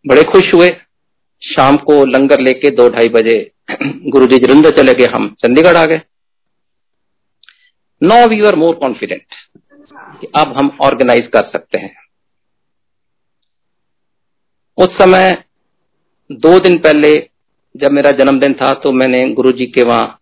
बड़े 0.07 0.23
खुश 0.23 0.43
हुए। 0.55 0.67
शाम 1.41 1.77
को 1.77 2.05
लंगर 2.05 2.39
लेके 2.39 2.69
दो 2.69 2.89
ढाई 2.89 3.09
बजे 3.09 3.51
गुरु 3.85 4.25
जी 4.25 4.37
जलंधर 4.37 4.69
चले 4.69 4.93
गए 4.93 5.05
हम। 5.15 5.35
चंडीगढ़ 5.39 5.77
आ 5.77 5.85
गए। 5.85 6.01
No 8.01 8.25
we 8.27 8.41
are 8.47 8.55
more 8.55 8.75
confident 8.75 9.35
कि 10.21 10.27
अब 10.37 10.57
हम 10.57 10.77
ऑर्गेनाइज 10.81 11.27
कर 11.27 11.49
सकते 11.49 11.79
हैं। 11.79 11.93
उस 14.77 14.97
समय, 14.97 15.31
दो 16.29 16.59
दिन 16.59 16.77
पहले 16.79 17.15
जब 17.75 17.91
मेरा 17.91 18.11
जन्मदिन 18.13 18.53
था 18.53 18.73
तो 18.73 18.91
मैंने 18.91 19.27
गुरु 19.33 19.51
जी 19.51 19.65
के 19.67 19.83
वहाँ 19.83 20.19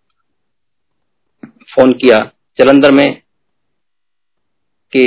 फ़ोन 1.75 1.92
किया 1.94 2.18
जलंधर 2.60 2.92
में 2.92 3.22
कि 4.94 5.06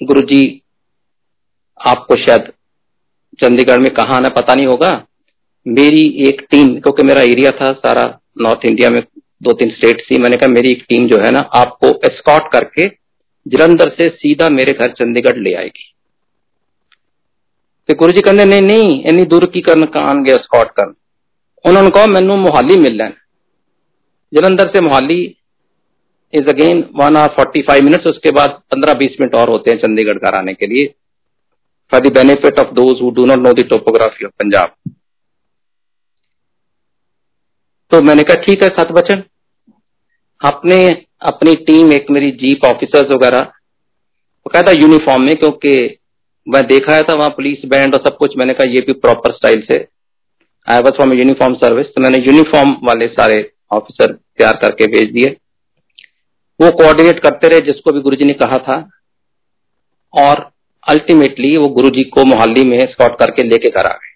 गुरु 0.00 0.20
जी 0.22 0.42
आपको 1.80 2.16
शायद 2.16 2.52
चंडीगढ़ 3.38 3.78
में 3.78 3.92
कहा 3.94 4.16
आना 4.16 4.28
पता 4.30 4.54
नहीं 4.54 4.66
होगा। 4.66 4.90
मेरी 5.66 6.06
एक 6.28 6.40
टीम 6.50 6.68
क्योंकि 6.80 7.02
मेरा 7.02 7.22
एरिया 7.24 7.50
था 7.52 7.72
सारा 7.74 8.04
नॉर्थ 8.40 8.64
इंडिया 8.66 8.90
में 8.90 9.00
दो 9.40 9.52
तीन 9.52 9.70
स्टेट 9.70 10.02
थी। 10.02 10.18
मैंने 10.18 10.36
कहा, 10.36 10.48
मेरी 10.48 10.70
एक 10.72 10.84
टीम 10.88 11.06
जो 11.08 11.18
है 11.18 11.30
ना, 11.30 11.40
आपको 11.40 11.88
एस्कॉट 12.04 12.50
करके 12.52 12.88
जलंधर 13.46 13.88
से 13.90 14.08
सीधा 14.10 14.48
मेरे 14.50 14.72
घर 14.72 14.92
चंडीगढ़ 14.92 15.38
ले 15.38 15.54
आएगी। 15.54 15.86
तो 17.88 17.94
गुरु 17.94 18.12
जी 18.12 18.20
कहते 18.20 18.44
नहीं 18.44 18.62
नहीं 18.62 19.02
इन्नी 19.04 19.24
दूर 19.26 19.46
की 19.46 19.60
करन 19.60 19.84
कान 19.94 20.22
गए 20.24 20.36
स्कॉट 20.38 20.70
कर 20.70 20.94
उन्होंने 21.64 21.90
कहा, 21.90 22.06
मैनू 22.06 22.36
मोहाली 22.36 22.76
मिलना 22.80 23.04
है। 23.04 23.14
जलंधर 24.32 24.68
से 24.68 24.80
Mohali 24.80 25.20
is 26.32 26.48
again 26.48 26.84
one 26.96 27.16
hour 27.16 27.34
forty 27.36 27.62
five 27.62 27.84
minutes 27.84 28.06
उसके 28.06 28.30
बाद 28.30 28.50
पंद्रह 28.70 28.94
बीस 28.94 29.16
मिनट 29.20 29.34
और 29.34 29.50
होते 29.50 29.70
हैं 29.70 29.78
चंडीगढ़ 29.78 30.18
घर 30.18 30.34
आने 30.34 30.54
के 30.54 30.66
लिए। 30.66 30.86
For 31.92 32.00
the 32.00 32.12
benefit 32.14 32.58
of 32.58 32.74
those 32.74 33.00
who 33.02 33.10
do 33.10 33.24
not 33.26 33.38
know 33.38 33.52
the 33.52 33.68
topography 33.70 34.24
of 34.24 34.32
Punjab 34.34 34.74
तो 37.92 38.00
मैंने 38.02 38.22
कहा, 38.22 38.42
ठीक 38.42 38.62
है, 38.62 38.68
सत 38.68 38.92
बचन 38.92 39.22
अपने, 40.40 40.88
अपनी 41.22 41.54
टीम, 41.64 41.92
एक 41.92 42.10
मेरी 42.10 42.30
जीप 42.32 42.64
ऑफिसर्स 42.64 43.10
वगैरह 43.10 43.40
कहता 44.46 44.72
यूनिफॉर्म 44.72 45.22
में, 45.22 45.34
क्योंकि 45.36 45.72
मैं 46.46 46.62
देखा 46.66 47.00
था 47.02 47.14
वहाँ 47.14 47.30
पुलिस 47.30 47.64
बैंड 47.66 47.94
और 47.94 48.00
सब 48.00 48.16
कुछ, 48.16 48.36
मैंने 48.36 48.52
कहा, 48.52 48.68
ये 48.68 48.80
भी 48.80 48.92
प्रॉपर 48.92 49.32
स्टाइल 49.32 49.60
से। 49.62 49.76
I 50.66 50.78
was 50.78 50.94
from 50.94 51.12
uniform 51.12 51.54
service 51.54 51.86
तो 51.86 52.00
मैंने 52.00 52.18
यूनिफॉर्म 52.18 52.70
वाले 52.84 53.06
सारे 53.08 53.38
ऑफिसर 53.72 54.12
तैयार 54.12 54.58
करके 54.62 54.86
भेज 54.86 55.12
दिए। 55.12 55.36
वो 56.60 56.70
कोऑर्डिनेट 56.70 57.18
करते 57.18 57.48
रहे, 57.48 57.60
जिसको 57.60 57.92
भी 57.92 58.00
गुरुजी 58.00 58.24
ने 58.24 58.32
कहा 58.32 58.58
था। 58.58 58.78
और 60.14 60.50
अल्टीमेटली 60.86 61.56
वो 61.56 61.68
गुरुजी 61.68 62.04
को 62.04 62.24
मोहाली 62.24 62.64
में 62.64 62.78
स्कॉट 62.80 63.18
करके 63.18 63.42
लेके 63.42 63.70
घर 63.70 63.86
आ 63.86 63.92
गए। 63.92 64.09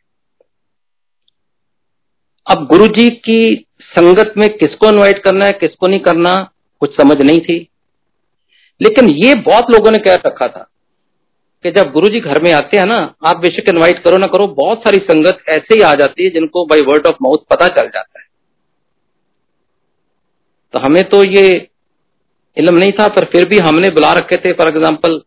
अब 2.46 2.66
गुरु 2.66 2.86
जी 2.88 3.08
की 3.10 3.66
संगत 3.80 4.34
में 4.36 4.48
किसको 4.50 4.88
इनवाइट 4.88 5.18
करना 5.18 5.44
है, 5.44 5.52
किसको 5.52 5.86
नहीं 5.86 6.00
करना, 6.00 6.32
कुछ 6.82 6.96
समझ 6.96 7.16
नहीं 7.22 7.40
थी। 7.40 7.56
लेकिन 8.80 9.08
ये 9.08 9.34
बहुत 9.42 9.70
लोगों 9.70 9.90
ने 9.90 9.98
कह 9.98 10.14
रखा 10.16 10.48
था 10.48 10.68
कि 11.64 11.70
जब 11.70 11.90
गुरु 11.92 12.08
जी 12.08 12.20
घर 12.20 12.42
में 12.42 12.52
आते 12.52 12.78
हैं 12.78 12.86
ना, 12.86 12.98
आप 13.24 13.36
बेशक 13.36 13.68
इनवाइट 13.68 14.02
करो 14.04 14.16
ना 14.18 14.26
करो, 14.26 14.46
बहुत 14.48 14.78
सारी 14.78 14.98
संगत 15.02 15.44
ऐसे 15.48 15.74
ही 15.74 15.82
आ 15.82 15.94
जाती 15.94 16.24
है 16.24 16.30
जिनको 16.30 16.64
बाई 16.66 16.80
वर्ड 16.80 17.06
ऑफ़ 17.06 17.16
माउथ 17.22 17.44
पता 17.50 17.68
चल 17.68 17.88
जाता 17.88 18.20
है। 18.20 18.26
तो 20.74 20.78
हमें 20.78 21.02
तो 21.04 21.22
ये 21.24 21.46
इलम 22.56 22.74
नहीं 22.74 22.92
था, 22.92 23.08
पर 23.08 23.24
फिर 23.24 23.48
भी 23.48 23.58
हमने 23.58 23.90
बुला 23.90 24.12
रखे 24.12 24.36
थे 24.36 24.52
फॉर 24.52 24.68
एग्ज़ाम्पल 24.68 25.20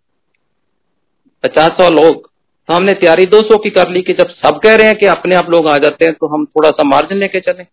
पचास 1.44 1.72
सौ 1.72 1.90
लोग। 1.92 2.30
हमने 2.70 2.94
तैयारी 2.96 3.26
दो 3.28 3.40
सौ 3.42 3.58
की 3.58 3.70
कर 3.70 3.90
ली 3.90 4.02
कि 4.02 4.14
जब 4.14 4.30
सब 4.38 4.60
कह 4.64 4.76
रहे 4.76 4.88
हैं 4.88 4.98
कि 4.98 5.06
अपने 5.08 5.36
आप 5.36 5.50
लोग 5.50 5.68
आ 5.68 5.78
जाते 5.78 6.06
हैं 6.06 6.14
तो 6.14 6.28
हम 6.28 6.46
थोड़ा 6.46 6.70
सा 6.72 6.84
मार्जिन 6.86 7.18
लेके 7.18 7.40
चले। 7.42 7.64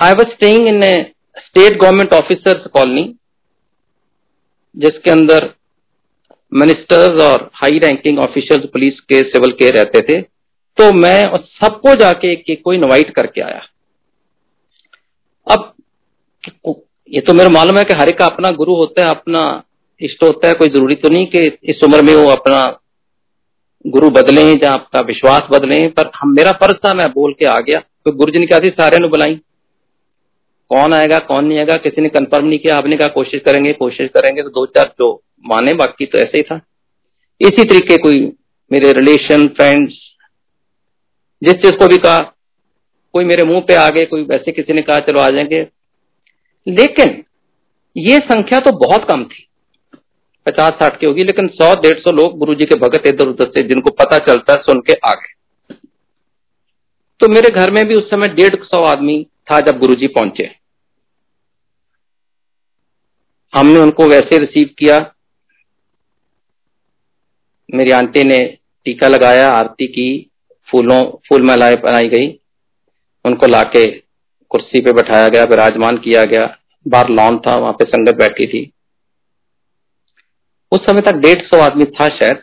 I 0.00 0.12
was 0.12 0.28
staying 0.28 0.68
in 0.68 0.82
a 0.82 0.94
state 1.38 1.80
government 1.80 2.14
officers 2.14 2.66
colony 2.68 3.04
जिसके 4.74 5.10
अंदर 5.10 5.48
मिनिस्टर्स 6.52 7.20
और 7.22 7.50
हाई 7.54 7.78
रैंकिंग 7.78 8.18
ऑफिशियल्स 8.18 8.64
पुलिस 8.72 9.00
के 9.02 9.20
सिविल 9.22 9.52
के 9.52 9.70
रहते 9.70 10.00
थे। 10.02 10.20
तो 10.78 10.90
मैं 10.92 11.22
सबको 11.36 11.94
जाके 11.94 12.32
एक 12.32 12.50
एक 12.50 12.62
को 12.64 12.72
इनवाइट 12.72 13.10
करके 13.14 13.40
आया। 13.40 13.60
अब 15.46 15.72
ये 17.10 17.20
तो 17.20 17.34
मेरा 17.34 17.48
मालूम 17.50 17.78
है 17.78 17.84
कि 17.84 17.96
हर 17.98 18.08
एक 18.08 18.18
का 18.18 18.26
अपना 18.26 18.50
गुरु 18.52 18.74
होता 18.76 19.02
है, 19.02 19.10
अपना 19.10 19.62
इष्ट 20.00 20.22
होता 20.22 20.48
है, 20.48 20.54
कोई 20.54 20.68
ज़रूरी 20.68 20.94
तो 20.96 21.08
नहीं 21.08 21.26
कि 21.26 21.42
इस 21.64 21.80
उम्र 21.84 22.02
में 22.02 22.14
वो 22.14 22.28
अपना 22.30 22.62
गुरु 23.86 24.10
बदले 24.10 24.52
या 24.52 24.72
आपका 24.72 25.00
विश्वास 25.00 25.42
बदले 25.50 25.88
पर 25.88 26.10
हम, 26.20 26.28
मेरा 26.28 26.52
फ़र्ज़ 26.52 26.76
था, 26.76 26.94
मैं 26.94 27.12
बोल 27.12 27.32
के 27.32 27.44
आ 27.44 27.60
गया। 27.60 27.78
तो 27.78 28.12
गुरु 28.12 28.32
जी 28.32 28.38
ने 28.38 28.46
कहा 28.46 28.60
सारे 28.64 29.08
बुलाई। 29.08 29.40
कौन 30.68 30.92
आएगा, 30.92 31.18
कौन 31.18 31.44
नहीं 31.44 31.58
आएगा, 31.58 31.76
किसी 31.76 32.00
ने 32.00 32.08
कंफर्म 32.08 32.46
नहीं 32.46 32.58
किया, 32.58 32.76
आपने 32.76 32.96
कहा, 32.96 33.08
कोशिश 33.08 33.42
करेंगे 33.44 33.72
कोशिश 33.72 34.10
करेंगे। 34.14 34.42
तो 34.42 34.48
दो 34.48 34.66
चार 34.66 34.94
जो 34.98 35.22
माने, 35.46 35.74
बाकी 35.74 36.06
तो 36.06 36.18
ऐसे 36.18 36.38
ही 36.38 36.42
था। 36.42 36.60
इसी 37.40 37.64
तरीके 37.64 37.96
कोई 37.96 38.32
मेरे 38.72 38.92
रिलेशन 38.92 39.46
फ्रेंड्स 39.46 39.94
जिस 41.42 41.54
चीज़ 41.54 41.72
को 41.72 41.88
भी 41.88 41.96
कहा, 41.96 42.18
कोई 43.12 43.24
मेरे 43.24 43.42
मुँह 43.42 43.60
पे 43.60 43.74
आ 43.74 43.88
गए, 43.88 44.04
कोई 44.06 44.22
वैसे 44.24 44.52
किसी 44.52 44.72
ने 44.72 44.82
कहा, 44.82 44.98
चलो 44.98 45.20
आ 45.20 45.28
जाएँगे। 45.28 45.68
लेकिन 46.68 47.24
ये 47.96 48.18
संख्या 48.18 48.60
तो 48.60 48.72
बहुत 48.72 49.06
कम 49.10 49.24
थी। 49.24 49.48
पचास 50.46 50.72
साठ 50.72 50.98
की 51.00 51.06
होगी, 51.06 51.24
लेकिन 51.24 51.48
सौ 51.48 51.74
डेढ़ 51.74 51.98
सौ 51.98 52.12
लोग 52.12 52.38
गुरु 52.38 52.54
जी 52.54 52.64
के 52.64 52.74
भगत 52.80 53.06
इधर 53.06 53.28
उधर 53.28 53.48
से 53.48 53.62
जिनको 53.62 53.90
पता 53.90 54.18
चलता 54.18 54.52
है 54.52 54.62
सुन 54.62 54.80
के 54.80 54.94
आ 55.04 55.12
गए 55.12 55.32
तो 57.20 57.28
मेरे 57.28 57.50
घर 57.50 57.70
में 57.70 57.84
भी 57.84 57.94
उस 57.94 58.10
समय 58.10 58.28
डेढ़ 58.28 58.54
सौ 58.64 58.82
आदमी 58.84 59.22
था 59.50 59.60
जब 59.60 59.78
गुरु 59.78 59.94
जी 59.94 60.06
पहुँचे। 60.08 60.50
हमने 63.52 63.78
उनको 63.78 64.06
वैसे 64.06 64.38
रिसीव 64.38 64.68
किया। 64.78 64.98
मेरी 67.68 67.90
आंटी 67.90 68.24
ने 68.24 68.38
टीका 68.86 69.08
लगाया, 69.08 69.48
आरती 69.50 69.86
की, 69.86 70.30
फूलों, 70.68 71.02
फूल 71.28 71.42
मालाएँ 71.42 71.76
बनाई 71.76 72.08
गई। 72.08 72.28
उनको 73.24 73.46
लाके 73.46 73.86
कुर्सी 74.50 74.80
पे 74.80 74.92
बैठाया 74.92 75.28
गया, 75.28 75.44
विराजमान 75.44 75.96
किया 75.98 76.24
गया। 76.24 76.46
बाहर 76.86 77.08
लॉन 77.10 77.38
था, 77.38 77.56
वहाँ 77.56 77.72
पे 77.72 77.84
संगत 77.84 78.14
बैठी 78.14 78.46
थी। 78.46 78.70
उस 80.74 80.86
समय 80.86 81.00
तक 81.00 81.14
डेढ़ 81.16 81.42
सौ 81.42 81.60
आदमी 81.60 81.84
था 81.84 82.08
शायद 82.10 82.42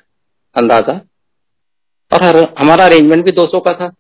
अंदाज़ा। 0.56 0.94
और 2.12 2.24
हर, 2.24 2.38
हमारा 2.60 2.86
अरेंजमेंट 2.86 3.26
भी 3.26 3.32
200 3.32 3.60
का 3.60 3.74
था। 3.74 3.92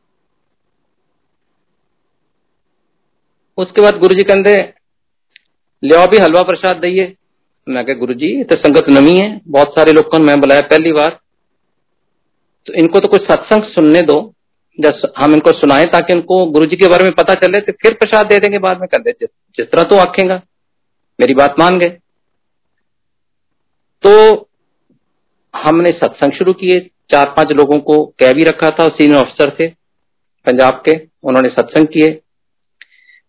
उसके 3.57 3.81
बाद 3.81 3.97
गुरु 3.97 4.15
जी 4.15 4.23
कहते 4.23 4.55
लियो 5.83 6.05
भी 6.07 6.17
हलवा 6.17 6.41
प्रसाद 6.43 6.77
दइए। 6.77 7.15
मैं 7.67 7.85
कह 7.85 7.93
गुरु 7.93 8.13
जी 8.13 8.43
तो 8.43 8.55
संगत 8.55 8.89
नवी 8.89 9.17
है 9.17 9.41
बहुत 9.47 9.71
सारे 9.71 9.91
लोगों 9.91 10.19
मैं 10.19 10.39
बुलाया 10.41 10.61
पहली 10.61 10.91
बार। 10.91 11.19
तो 12.67 12.73
इनको 12.73 12.99
तो 12.99 13.07
कुछ 13.07 13.21
सत्संग 13.21 13.63
सुनने 13.63 14.01
दो 14.01 14.17
जब 14.77 15.13
हम 15.17 15.33
इनको 15.33 15.51
सुनाए 15.51 15.85
ताकि 15.85 16.13
इनको 16.13 16.45
गुरु 16.45 16.65
जी 16.65 16.75
के 16.75 16.87
बारे 16.87 17.03
में 17.03 17.13
पता 17.13 17.33
चले 17.35 17.59
तो 17.61 17.73
फिर 17.81 17.93
प्रसाद 17.93 18.27
दे 18.27 18.39
देंगे 18.39 18.59
बाद 18.59 18.79
में। 18.79 18.87
कर 18.87 19.01
दे 19.01 19.11
जिस 19.21 19.71
तरह 19.71 19.83
तो 19.83 19.97
आखेगा। 19.97 20.41
मेरी 21.19 21.33
बात 21.33 21.55
मान 21.59 21.79
गए। 21.79 21.97
तो 24.03 24.49
हमने 25.53 25.91
सत्संग 25.91 26.31
शुरू 26.31 26.53
किए। 26.53 26.79
चार 27.11 27.33
पाँच 27.37 27.51
लोगों 27.51 27.77
को 27.79 28.05
कह 28.19 28.33
भी 28.33 28.43
रखा 28.43 28.69
था, 28.69 28.87
सीनियर 28.87 29.21
ऑफिसर 29.21 29.49
थे, 29.49 29.67
पंजाब 30.47 30.81
के, 30.85 30.95
उन्होंने 31.23 31.49
सत्संग 31.49 31.87
किए। 31.87 32.11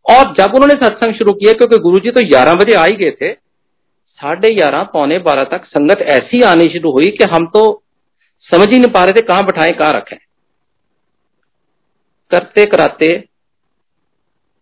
और 0.07 0.35
जब 0.35 0.55
उन्होंने 0.55 0.75
सत्संग 0.75 1.15
शुरू 1.15 1.33
किया 1.33 1.53
क्योंकि 1.53 1.79
गुरुजी 1.79 2.11
तो 2.11 2.27
ग्यारह 2.29 2.55
बजे 2.55 2.73
आ 2.73 2.85
ही 2.85 2.97
गए 2.97 3.11
थे, 3.11 3.33
साढ़े 4.19 4.55
ग्यारह, 4.55 4.83
पौने 4.83 5.19
बारह 5.19 5.45
तक 5.45 5.65
संगत 5.65 6.03
ऐसी 6.11 6.43
आनी 6.43 6.65
शुरू 6.65 6.93
हुई 6.93 7.11
कि 7.11 7.25
हम 7.25 7.47
तो 7.47 7.83
समझ 8.47 8.69
ही 8.69 8.79
नहीं 8.79 8.93
पा 8.93 9.05
रहे 9.05 9.21
थे 9.21 9.27
कहाँ 9.27 9.45
बैठाएँ, 9.45 9.73
कहाँ 9.73 9.93
रखें। 9.93 10.17
करते 12.31 12.65
कराते 12.67 13.29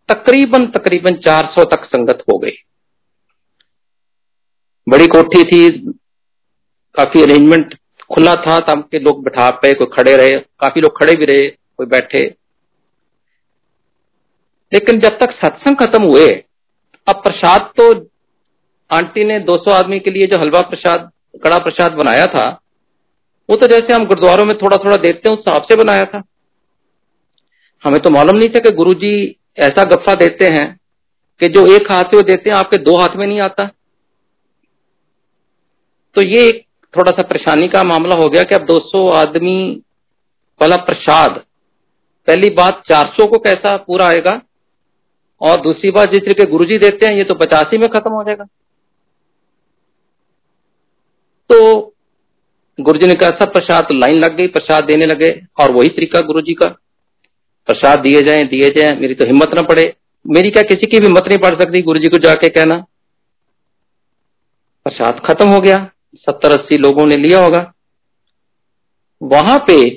तकरीबन 0.08 0.66
तकरीबन 0.66 1.14
400 1.16 1.64
तक 1.64 1.84
संगत 1.84 2.22
हो 2.22 2.38
गई। 2.38 2.52
बड़ी 4.86 5.06
कोठी 5.06 5.42
थी 5.42 5.68
काफ़ी 6.94 7.22
अरेंजमेंट 7.22 7.74
खुला 8.14 8.34
था 8.34 8.58
ताकि 8.58 8.98
लोग 8.98 9.24
बैठा 9.24 9.50
पे, 9.50 9.74
कोई 9.74 9.86
खड़े 9.96 10.16
रहे, 10.16 10.38
काफ़ी 10.38 10.80
लोग 10.80 10.98
खड़े 10.98 11.16
भी 11.16 11.24
रहे, 11.24 11.48
कोई 11.48 11.86
बैठे। 11.86 12.34
लेकिन 14.72 15.00
जब 15.00 15.18
तक 15.18 15.30
सत्संग 15.30 15.76
खत्म 15.76 16.02
हुए, 16.02 16.26
अब 17.08 17.16
प्रसाद 17.16 17.72
तो 17.76 17.92
आंटी 18.90 19.24
ने 19.24 19.38
200 19.40 19.70
आदमी 19.70 20.00
के 20.00 20.10
लिए 20.10 20.26
जो 20.26 20.38
हलवा 20.38 20.60
प्रसाद, 20.60 21.10
कड़ा 21.44 21.58
प्रसाद 21.58 21.92
बनाया 21.92 22.26
था, 22.26 22.60
वो 23.50 23.56
तो 23.56 23.66
जैसे 23.66 23.92
हम 23.92 24.06
गुरुद्वारों 24.06 24.44
में 24.44 24.58
थोड़ा 24.58 24.76
थोड़ा 24.76 24.96
देते 24.96 25.28
हैं, 25.28 25.36
उस 25.36 25.44
हिसाब 25.48 25.62
से 25.62 25.76
बनाया 25.76 26.04
था। 26.04 26.22
हमें 27.84 28.00
तो 28.00 28.10
मालूम 28.10 28.36
नहीं 28.36 28.48
था 28.48 28.58
कि 28.58 28.70
गुरुजी 28.70 29.36
ऐसा 29.58 29.84
गफ्फा 29.84 30.14
देते 30.14 30.44
हैं 30.44 30.80
कि 31.40 31.48
जो 31.48 31.74
एक 31.74 31.92
हाथ 31.92 32.04
में 32.14 32.24
देते 32.24 32.50
हैं, 32.50 32.56
आपके 32.56 32.76
दो 32.76 32.96
हाथ 32.96 33.16
में 33.16 33.26
नहीं 33.26 33.40
आता। 33.40 33.66
तो 36.14 36.22
ये 36.22 36.48
एक 36.48 36.66
थोड़ा 36.96 37.10
सा 37.10 37.22
परेशानी 37.22 37.68
का 37.68 37.82
मामला 37.82 38.22
हो 38.22 38.28
गया 38.28 38.42
कि 38.42 38.54
अब 38.54 38.64
200 38.64 39.08
आदमी 39.10 39.82
वाला 40.62 40.76
प्रसाद, 40.76 41.30
पहली 42.26 42.50
बात 42.50 42.82
400 42.88 43.26
को 43.26 43.38
कैसा 43.38 43.76
पूरा 43.76 44.06
आएगा? 44.06 44.40
और 45.40 45.60
दूसरी 45.60 45.90
बात 45.90 46.08
जिस 46.08 46.18
तरीके 46.18 46.50
गुरुजी 46.50 46.78
देते 46.78 47.08
हैं, 47.08 47.16
ये 47.16 47.24
तो 47.24 47.34
पचासी 47.34 47.78
में 47.78 47.88
खत्म 47.88 48.10
हो 48.10 48.24
जाएगा। 48.24 48.44
तो 51.50 51.86
गुरुजी 52.80 53.06
ने 53.06 53.14
कहा, 53.14 53.30
सब 53.30 53.52
प्रसाद 53.52 53.88
लाइन 53.92 54.14
लग 54.14 54.36
गई, 54.36 54.46
प्रसाद 54.46 54.84
देने 54.84 55.06
लगे। 55.06 55.46
और 55.60 55.72
वही 55.72 55.88
तरीका 55.88 56.20
गुरुजी 56.20 56.54
का। 56.54 56.68
प्रसाद 57.66 58.00
दिए 58.00 58.22
जाए 58.22 58.44
दिए 58.44 58.68
जाए, 58.68 58.96
मेरी 58.96 59.14
तो 59.14 59.24
हिम्मत 59.24 59.50
ना 59.54 59.62
पड़े। 59.62 59.94
मेरी 60.26 60.50
क्या 60.50 60.62
किसी 60.62 60.86
की 60.86 60.98
भी 60.98 61.06
हिम्मत 61.06 61.24
नहीं 61.28 61.38
पड़ 61.38 61.60
सकती 61.60 61.82
गुरुजी 61.82 62.06
को 62.06 62.18
जाके 62.18 62.48
कहना। 62.48 62.86
प्रसाद 64.84 65.20
खत्म 65.20 65.48
हो 65.48 65.60
गया। 65.60 65.90
सत्तर 66.14 66.52
अस्सी 66.52 66.78
लोगों 66.78 67.06
ने 67.06 67.16
लिया 67.16 67.38
होगा। 67.38 67.72
वहाँ 69.22 69.58
पे 69.58 69.90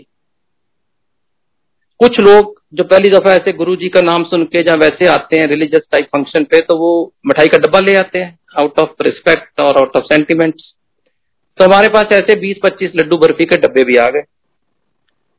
कुछ 2.00 2.20
लोग 2.20 2.62
जो 2.74 2.84
पहली 2.84 3.10
दफ़ा 3.10 3.34
ऐसे 3.34 3.54
गुरु 3.54 3.76
जी 3.76 3.90
का 3.90 4.02
नाम 4.02 4.24
सुन 4.24 4.44
के 4.46 4.64
जब 4.64 4.80
वैसे 4.80 5.06
आते 5.06 5.40
हैं 5.40 5.48
रिलीजियस 5.48 5.84
टाइप 5.92 6.06
फ़ंक्शन 6.06 6.44
पे 6.44 6.60
तो 6.60 6.78
वो 6.78 7.14
मिठाई 7.26 7.48
का 7.48 7.58
डब्बा 7.58 7.80
ले 7.80 7.96
आते 7.96 8.20
हैं 8.20 8.40
आउट 8.60 8.80
ऑफ़ 8.80 9.04
रिस्पेक्ट 9.04 9.60
और 9.60 9.78
आउट 9.78 9.98
ऑफ़ 9.98 10.04
सेंटिमेंट्स 10.04 10.74
तो 11.58 11.66
हमारे 11.66 11.88
पास 11.88 12.12
ऐसे 12.12 12.36
20-25 12.36 12.92
लड्डू 12.96 13.18
बर्फ़ी 13.18 13.46
के 13.46 13.58
डब्बे 13.58 13.84
भी 13.84 13.96
आ 13.96 14.10
गए। 14.10 14.24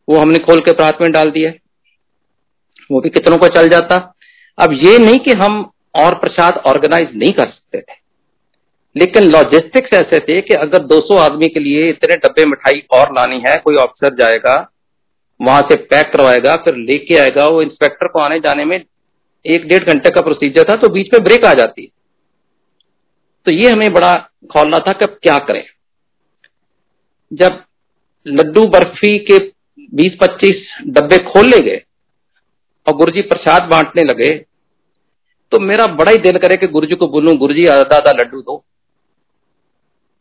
वो 0.09 0.19
हमने 0.19 0.39
खोल 0.39 0.61
के 0.61 0.73
प्रात 0.73 0.99
में 1.03 1.13
डाल 1.13 1.31
दिए। 1.31 1.51
वो 2.91 3.01
भी 3.01 3.11
कितनों 3.11 3.39
का 3.39 3.49
चल 3.49 3.69
जाता। 3.69 4.15
अब 4.59 4.73
ये 4.73 4.99
नहीं 4.99 5.19
कि 5.19 5.31
हम 5.31 5.73
और 5.95 6.15
प्रसाद 6.15 6.57
ऑर्गेनाइज 6.57 7.09
नहीं 7.17 7.33
कर 7.33 7.51
सकते 7.51 7.81
थे। 7.81 8.04
लेकिन 8.97 9.23
लॉजिस्टिक्स 9.25 9.93
ऐसे 9.95 10.19
थे 10.21 10.41
कि 10.43 10.55
अगर 10.57 10.83
200 10.87 11.17
आदमी 11.21 11.49
के 11.49 11.61
लिए 11.61 11.89
इतने 11.91 12.17
डब्बे 12.19 12.45
मिठाई 12.47 12.83
और 12.93 13.13
लानी 13.15 13.43
है, 13.47 13.57
कोई 13.57 13.77
ऑफिसर 13.77 14.15
जाएगा, 14.17 14.55
वहाँ 15.41 15.61
से 15.63 15.77
पैक 15.85 16.13
करवाएगा, 16.13 16.55
फिर 16.57 16.77
लेके 16.77 17.17
आएगा, 17.19 17.45
वो 17.47 17.63
इंस्पेक्टर 17.63 18.09
को 18.09 18.19
आने 18.21 18.39
जाने 18.41 18.65
में 18.65 18.77
एक 19.45 19.67
डेढ़ 19.69 19.85
घंटे 19.85 20.11
का 20.11 20.21
प्रोसीजर 20.21 20.65
था 20.65 20.75
तो 20.77 20.89
बीच 20.91 21.09
में 21.13 21.23
ब्रेक 21.25 21.45
आ 21.45 21.53
जाती 21.55 21.91
तो 23.47 23.53
ये 23.53 23.71
हमें 23.71 23.93
बड़ा 23.93 24.11
खोलना 24.53 24.79
था 24.79 24.93
कि 24.93 25.05
अब 25.05 25.19
क्या 25.23 25.37
करें। 25.41 25.65
जब 27.31 27.63
लड्डू 28.27 28.67
बर्फ़ी 28.69 29.19
के 29.27 29.39
20-25 29.95 30.63
डब्बे 30.91 31.19
खोल 31.25 31.51
गए 31.59 31.83
और 32.87 32.97
गुरुजी 32.97 33.23
प्रसाद 33.25 33.69
बांटने 33.71 34.03
लगे 34.05 34.33
तो 35.53 35.59
मेरा 35.63 35.87
बड़ा 35.95 36.13
ही 36.13 36.19
दिल 36.21 36.39
करे 36.39 36.57
कि 36.57 36.67
गुरुजी 36.69 36.95
को 36.95 37.07
बोलूँ, 37.09 37.37
गुरुजी 37.37 37.67
आधा 37.69 37.97
आधा 37.97 38.13
लड्डू 38.13 38.41
दो। 38.41 38.65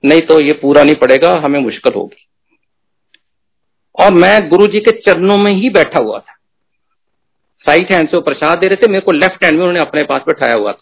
नहीं 0.03 0.21
तो 0.21 0.39
ये 0.39 0.53
पूरा 0.53 0.83
नहीं 0.83 0.95
पड़ेगा, 0.95 1.31
हमें 1.35 1.59
मुश्किल 1.59 1.93
होगी। 1.95 2.27
और 3.95 4.13
मैं 4.13 4.49
गुरु 4.49 4.67
जी 4.67 4.79
के 4.79 4.91
चरणों 5.01 5.37
में 5.37 5.51
ही 5.53 5.69
बैठा 5.69 6.01
हुआ 6.03 6.19
था। 6.19 6.37
राइट 7.65 7.91
हैंड 7.91 8.09
से 8.09 8.15
वो 8.17 8.21
प्रसाद 8.21 8.57
दे 8.59 8.67
रहे 8.67 8.75
थे, 8.77 8.87
मेरे 8.87 9.01
को 9.01 9.11
लेफ़्ट 9.11 9.43
हैंड 9.43 9.53
में 9.53 9.59
उन्होंने 9.59 9.79
अपने 9.79 10.03
पास 10.03 10.21
बैठाया 10.27 10.55
हुआ 10.55 10.71
था। 10.71 10.81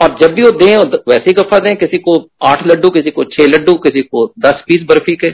और 0.00 0.16
जब 0.20 0.34
भी 0.34 0.42
वो 0.42 0.50
दें 0.52 0.76
वैसे 1.08 1.22
ही 1.22 1.32
गफा 1.34 1.58
दें, 1.58 1.74
किसी 1.76 1.98
को 1.98 2.16
आठ 2.44 2.66
लड्डू, 2.66 2.90
किसी 2.90 3.10
को 3.10 3.24
छह 3.26 3.46
लड्डू, 3.46 3.74
किसी 3.80 4.02
को 4.02 4.26
दस 4.38 4.62
पीस 4.66 4.82
बर्फ़ी 4.88 5.14
के, 5.16 5.30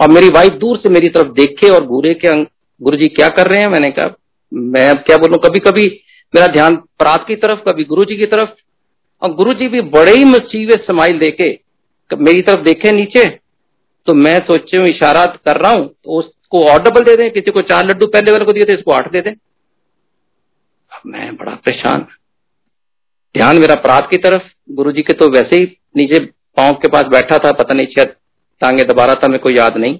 और 0.00 0.10
मेरी 0.10 0.28
वाइफ 0.28 0.52
दूर 0.54 0.78
से 0.78 0.88
मेरी 0.88 1.08
तरफ़ 1.08 1.32
देखे 1.34 1.68
और 1.68 1.84
घूरे 1.86 2.14
के 2.14 2.34
गुरु 2.80 2.96
जी 2.96 3.08
क्या 3.10 3.28
कर 3.30 3.46
रहे 3.46 3.60
हैं, 3.60 3.68
मैंने 3.68 3.90
कहा, 3.90 4.10
मैं 4.52 4.94
क्या 4.96 5.16
बोलूँ 5.16 5.38
कभी 5.38 5.58
कभी 5.60 5.86
मेरा 6.34 6.46
ध्यान 6.46 6.76
प्रात 6.98 7.24
की 7.28 7.36
तरफ़, 7.36 7.60
कभी 7.62 7.84
गुरु 7.84 8.04
जी 8.04 8.16
की 8.16 8.26
तरफ़ 8.26 8.48
और 9.22 9.34
गुरु 9.34 9.54
जी 9.54 9.68
भी 9.68 9.80
बड़े 9.90 10.12
ही 10.12 10.24
मसीवे 10.26 10.82
स्माइल 10.84 11.18
देके 11.18 11.50
मेरी 12.10 12.42
तरफ़ 12.42 12.62
देखे 12.64 12.90
नीचे 12.92 13.24
तो 14.06 14.14
मैं 14.16 14.38
सोचे 14.42 14.76
हूँ 14.76 14.86
इशारा 14.86 15.24
कर 15.26 15.56
रहा 15.56 15.72
हूँ 15.72 15.86
तो 15.86 16.18
उसको 16.18 16.62
और 16.62 16.82
डबल 16.82 17.04
दे 17.04 17.16
दें, 17.16 17.30
किसी 17.30 17.50
को 17.50 17.62
चार 17.62 17.84
लड्डू 17.86 18.06
पहले 18.08 18.32
वाले 18.32 18.44
को 18.44 18.52
दिए 18.52 18.64
थे, 18.64 18.74
इसको 18.74 18.92
आठ 18.92 19.10
दे 19.12 19.20
दें। 19.20 19.34
मैं 21.06 21.36
बड़ा 21.36 21.54
परेशान। 21.54 22.06
ध्यान 23.34 23.60
मेरा 23.60 23.74
प्रात 23.78 24.08
की 24.10 24.16
तरफ़ 24.18 24.42
गुरु 24.72 24.92
जी 24.92 25.02
के 25.02 25.12
तो 25.14 25.28
वैसे 25.30 25.56
ही 25.56 25.66
नीचे 25.96 26.18
पाँव 26.56 26.74
के 26.74 26.88
पास 26.88 27.04
बैठा 27.08 27.38
था, 27.38 27.52
पता 27.52 27.74
नहीं 27.74 27.86
शायद 27.88 28.14
टांगे 28.62 28.84
दबा 28.84 29.04
रहा 29.04 29.14
था, 29.14 29.28
मेरे 29.28 29.38
को 29.38 29.50
याद 29.50 29.76
नहीं। 29.76 29.98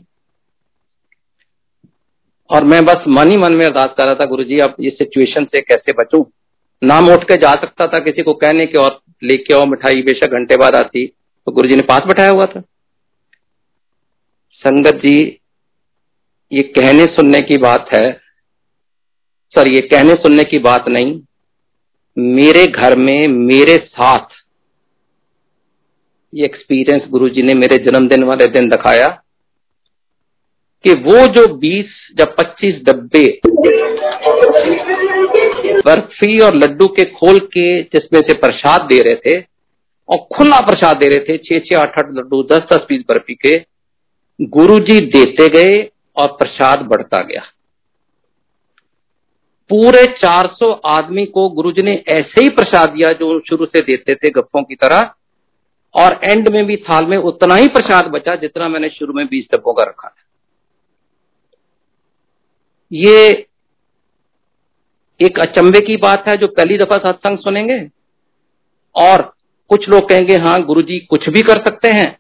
और 2.50 2.64
मैं 2.64 2.84
बस 2.84 3.04
मन 3.08 3.30
ही 3.30 3.37
मन 3.37 3.52
में 3.52 3.64
अरदास 3.66 3.94
कर 3.98 4.04
रहा 4.04 4.14
था 4.14 4.25
गुरु 4.26 4.44
जी 4.44 4.58
अब 4.60 4.76
इस 4.80 4.98
सिचुएशन 4.98 5.44
से 5.46 5.60
कैसे 5.62 5.92
बचूं? 5.94 6.25
नाम 6.82 7.08
उठ 7.10 7.25
के 7.25 7.37
जा 7.38 7.52
सकता 7.56 7.87
था 7.87 7.98
किसी 8.00 8.22
को 8.22 8.34
कहने 8.37 8.66
के 8.66 8.78
और 8.78 9.00
लेके 9.22 9.54
आओ 9.54 9.66
मिठाई, 9.66 10.02
बेशक 10.02 10.30
घंटे 10.30 10.56
बाद 10.56 10.75
आती। 10.75 11.06
तो 11.46 11.52
गुरु 11.52 11.68
जी 11.68 11.76
ने 11.76 11.82
पास 11.82 12.00
बैठाया 12.00 12.30
हुआ 12.30 12.46
था। 12.46 12.60
संगत 14.52 14.94
जी, 14.94 15.40
ये 16.52 16.62
कहने 16.62 17.04
सुनने 17.04 17.40
की 17.40 17.58
बात 17.58 17.88
है। 17.94 18.12
सर, 19.50 19.68
ये 19.72 19.80
कहने 19.80 20.14
सुनने 20.14 20.44
की 20.44 20.58
बात 20.58 20.88
नहीं। 20.88 21.22
मेरे 22.18 22.66
घर 22.66 22.98
में, 22.98 23.28
मेरे 23.28 23.76
साथ, 23.76 24.26
ये 26.34 26.44
एक्सपीरियंस 26.44 27.02
गुरुजी 27.08 27.42
ने 27.42 27.54
मेरे 27.54 27.76
जन्मदिन 27.76 28.25
वाले 28.25 28.46
दिन 28.46 28.68
दिखाया 28.68 29.08
कि 30.84 30.92
वो 30.92 31.26
जो 31.26 31.54
20 31.54 32.12
जब 32.14 32.37
25 32.37 32.75
डब्बे 32.84 33.40
बर्फ़ी 35.79 36.38
और 36.38 36.55
लड्डू 36.55 36.87
के 36.87 37.05
खोल 37.05 37.38
के 37.38 37.83
जिसमें 37.83 38.21
से 38.21 38.35
प्रसाद 38.35 38.83
दे 38.83 38.99
रहे 39.03 39.14
थे 39.14 39.41
और 40.09 40.19
खुला 40.37 40.61
प्रसाद 40.61 40.97
दे 40.97 41.09
रहे 41.09 41.19
थे, 41.19 41.37
छह 41.38 41.59
छह, 41.59 41.83
आठ 41.83 41.99
आठ 41.99 42.12
लड्डू, 42.12 42.43
दस 42.43 42.61
दस 42.73 42.87
पीस 42.88 43.05
बर्फ़ी 43.09 43.35
के 43.35 43.57
गुरु 44.41 44.79
जी 44.81 45.01
देते 45.01 45.49
गए 45.49 45.91
और 46.17 46.29
प्रसाद 46.29 46.79
बढ़ता 46.81 47.19
गया। 47.19 47.43
पूरे 49.71 50.05
400 50.19 50.71
आदमी 50.87 51.25
को 51.27 51.49
गुरुजी 51.49 51.83
ने 51.83 51.95
ऐसे 52.09 52.43
ही 52.43 52.49
प्रसाद 52.49 52.88
दिया 52.88 53.12
जो 53.12 53.41
शुरू 53.41 53.67
से 53.67 53.81
देते 53.81 54.14
थे 54.14 54.31
गप्पों 54.31 54.62
की 54.62 54.75
तरह, 54.75 55.11
और 55.95 56.21
एंड 56.25 56.49
में 56.49 56.67
भी, 56.67 56.77
थाल 56.77 57.07
में 57.07 57.17
उतना 57.17 57.55
ही 57.55 57.69
प्रसाद 57.69 58.07
बचा 58.07 58.35
जितना 58.37 58.69
मैंने 58.69 58.88
शुरू 58.88 59.12
में 59.12 59.27
बीस 59.27 59.47
डब्बों 59.55 59.73
का 59.75 59.83
रखा 59.83 60.09
था। 60.09 60.25
ये 62.93 63.47
एक 65.20 65.38
अचंबे 65.40 65.81
की 65.81 65.96
बात 65.96 66.28
है 66.28 66.37
जो 66.37 66.46
पहली 66.48 66.76
दफ़ा 66.78 66.98
सत्संग 66.98 67.38
सुनेंगे 67.38 67.78
और 68.94 69.22
कुछ 69.70 69.88
लोग 69.88 70.09
कहेंगे 70.09 70.37
हाँ 70.37 70.62
गुरु 70.62 70.83
जी 70.83 70.98
कुछ 71.11 71.28
भी 71.28 71.42
कर 71.42 71.59
सकते 71.59 71.88
हैं। 71.88 72.16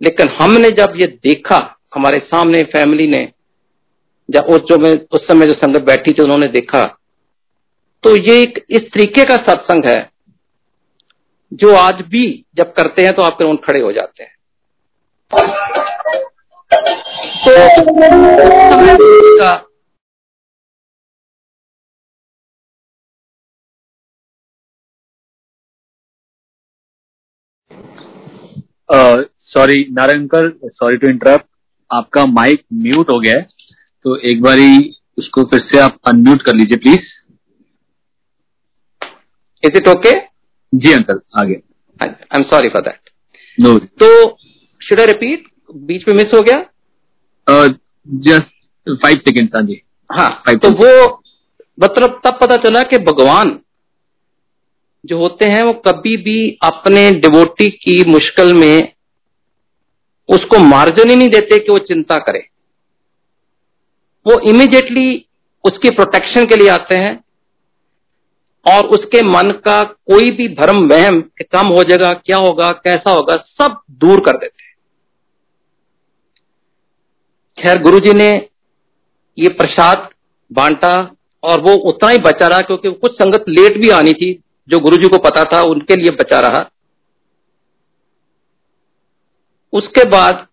लेकिन 0.00 0.28
हमने 0.40 0.68
जब 0.70 0.92
ये 0.96 1.06
देखा, 1.24 1.56
हमारे 1.94 2.18
सामने 2.18 2.62
फैमिली 2.72 3.06
ने, 3.06 3.22
जब 4.28 4.44
उस 4.44 4.60
जो 4.62 4.78
में, 4.78 4.92
उस 5.12 5.20
समय 5.22 5.46
जो 5.46 5.54
संगत 5.54 5.82
बैठी 5.82 6.12
थी, 6.12 6.22
उन्होंने 6.22 6.46
देखा 6.48 6.82
तो 8.04 8.16
ये 8.16 8.40
एक 8.42 8.64
इस 8.70 8.90
तरीके 8.94 9.24
का 9.24 9.36
सत्संग 9.36 9.86
है, 9.86 10.10
जो 11.52 11.74
आज 11.76 12.02
भी 12.08 12.44
जब 12.56 12.72
करते 12.72 13.04
हैं 13.04 13.12
तो 13.12 13.22
आप 13.22 13.38
फिर 13.38 13.56
खड़े 13.56 13.80
हो 13.80 13.92
जाते 13.92 14.22
हैं। 14.22 14.34
तो 17.40 17.52
का 18.70 19.09
sorry 28.90 29.84
Narayankar 29.92 30.48
sorry 30.64 30.96
to 30.96 31.08
interrupt 31.08 31.46
आपका 31.90 32.24
माइक 32.26 32.62
म्यूट 32.82 33.10
हो 33.10 33.18
गया 33.20 33.36
है 33.36 33.46
तो 34.04 34.16
एक 34.30 34.42
बारी 34.42 34.94
उसको 35.18 35.44
फिर 35.50 35.60
से 35.72 35.78
आप 35.80 35.98
अनम्यूट 36.08 36.42
कर 36.42 36.54
लीजिए 36.54 36.76
प्लीज़ 36.84 37.08
इज़ 39.62 39.76
इट 39.76 39.88
ओके 39.88 40.14
जी 40.72 40.92
अंकल 40.92 41.20
आगे. 41.40 41.54
I 42.00 42.08
am 42.38 42.42
sorry 42.50 42.68
for 42.68 42.82
that 42.82 43.10
no 43.58 43.78
तो 44.02 44.08
शुड 44.80 45.00
आई 45.00 45.06
रिपीट 45.06 45.48
बीच 45.88 46.08
में 46.08 46.14
मिस 46.16 46.34
हो 46.34 46.40
गया? 46.42 46.62
जस्ट 48.26 48.94
फाइव 49.02 49.16
सेकेंड 49.28 49.48
हाँ 49.54 49.62
जी. 49.62 49.80
हाँ 50.10 50.54
तो 50.56 50.70
वो 50.76 51.22
मतलब 51.78 52.20
तब 52.24 52.38
पता 52.40 52.56
चला 52.64 52.82
कि 52.90 52.98
भगवान 53.04 53.58
जो 55.04 55.18
होते 55.18 55.48
हैं, 55.48 55.62
वो 55.62 55.72
कभी 55.72 56.16
भी 56.16 56.58
अपने 56.62 57.10
डिवोटी 57.10 57.68
की 57.68 58.04
मुश्किल 58.04 58.52
में 58.54 58.92
उसको 60.28 60.58
मार्जिन 60.58 61.10
ही 61.10 61.16
नहीं 61.16 61.28
देते 61.28 61.58
कि 61.58 61.72
वो 61.72 61.78
चिंता 61.78 62.18
करे। 62.18 62.46
वो 64.26 64.38
इमिडिएटली 64.40 65.26
उसकी 65.64 65.90
प्रोटेक्शन 65.90 66.44
के 66.44 66.56
लिए 66.56 66.68
आते 66.68 66.96
हैं 66.96 67.24
और 68.66 68.86
उसके 68.86 69.22
मन 69.22 69.50
का 69.50 69.82
कोई 69.82 70.30
भी 70.30 70.48
भ्रम, 70.48 70.88
वहम 70.88 71.20
कम 71.52 71.66
हो 71.66 71.82
जाएगा, 71.82 72.12
क्या 72.12 72.36
होगा, 72.36 72.70
कैसा 72.70 73.10
होगा, 73.10 73.36
सब 73.36 73.80
दूर 73.90 74.20
कर 74.20 74.36
देते 74.36 74.62
हैं। 74.62 74.74
खैर, 77.58 77.82
गुरुजी 77.82 78.12
ने 78.12 78.30
ये 79.38 79.48
प्रसाद 79.48 80.08
बांटा 80.52 81.16
और 81.42 81.60
वो 81.60 81.74
उतना 81.74 82.08
ही 82.10 82.18
बचा 82.18 82.46
रहा 82.46 82.58
क्योंकि 82.58 82.90
कुछ 82.90 83.12
संगत 83.12 83.44
लेट 83.48 83.78
भी 83.78 83.88
आनी 83.88 84.12
थी। 84.12 84.32
जो 84.68 84.78
गुरुजी 84.78 85.08
को 85.08 85.18
पता 85.18 85.44
था, 85.44 85.62
उनके 85.62 85.96
लिए 85.96 86.10
बचा 86.10 86.40
रहा। 86.40 86.70
उसके 89.72 90.08
बाद 90.08 90.46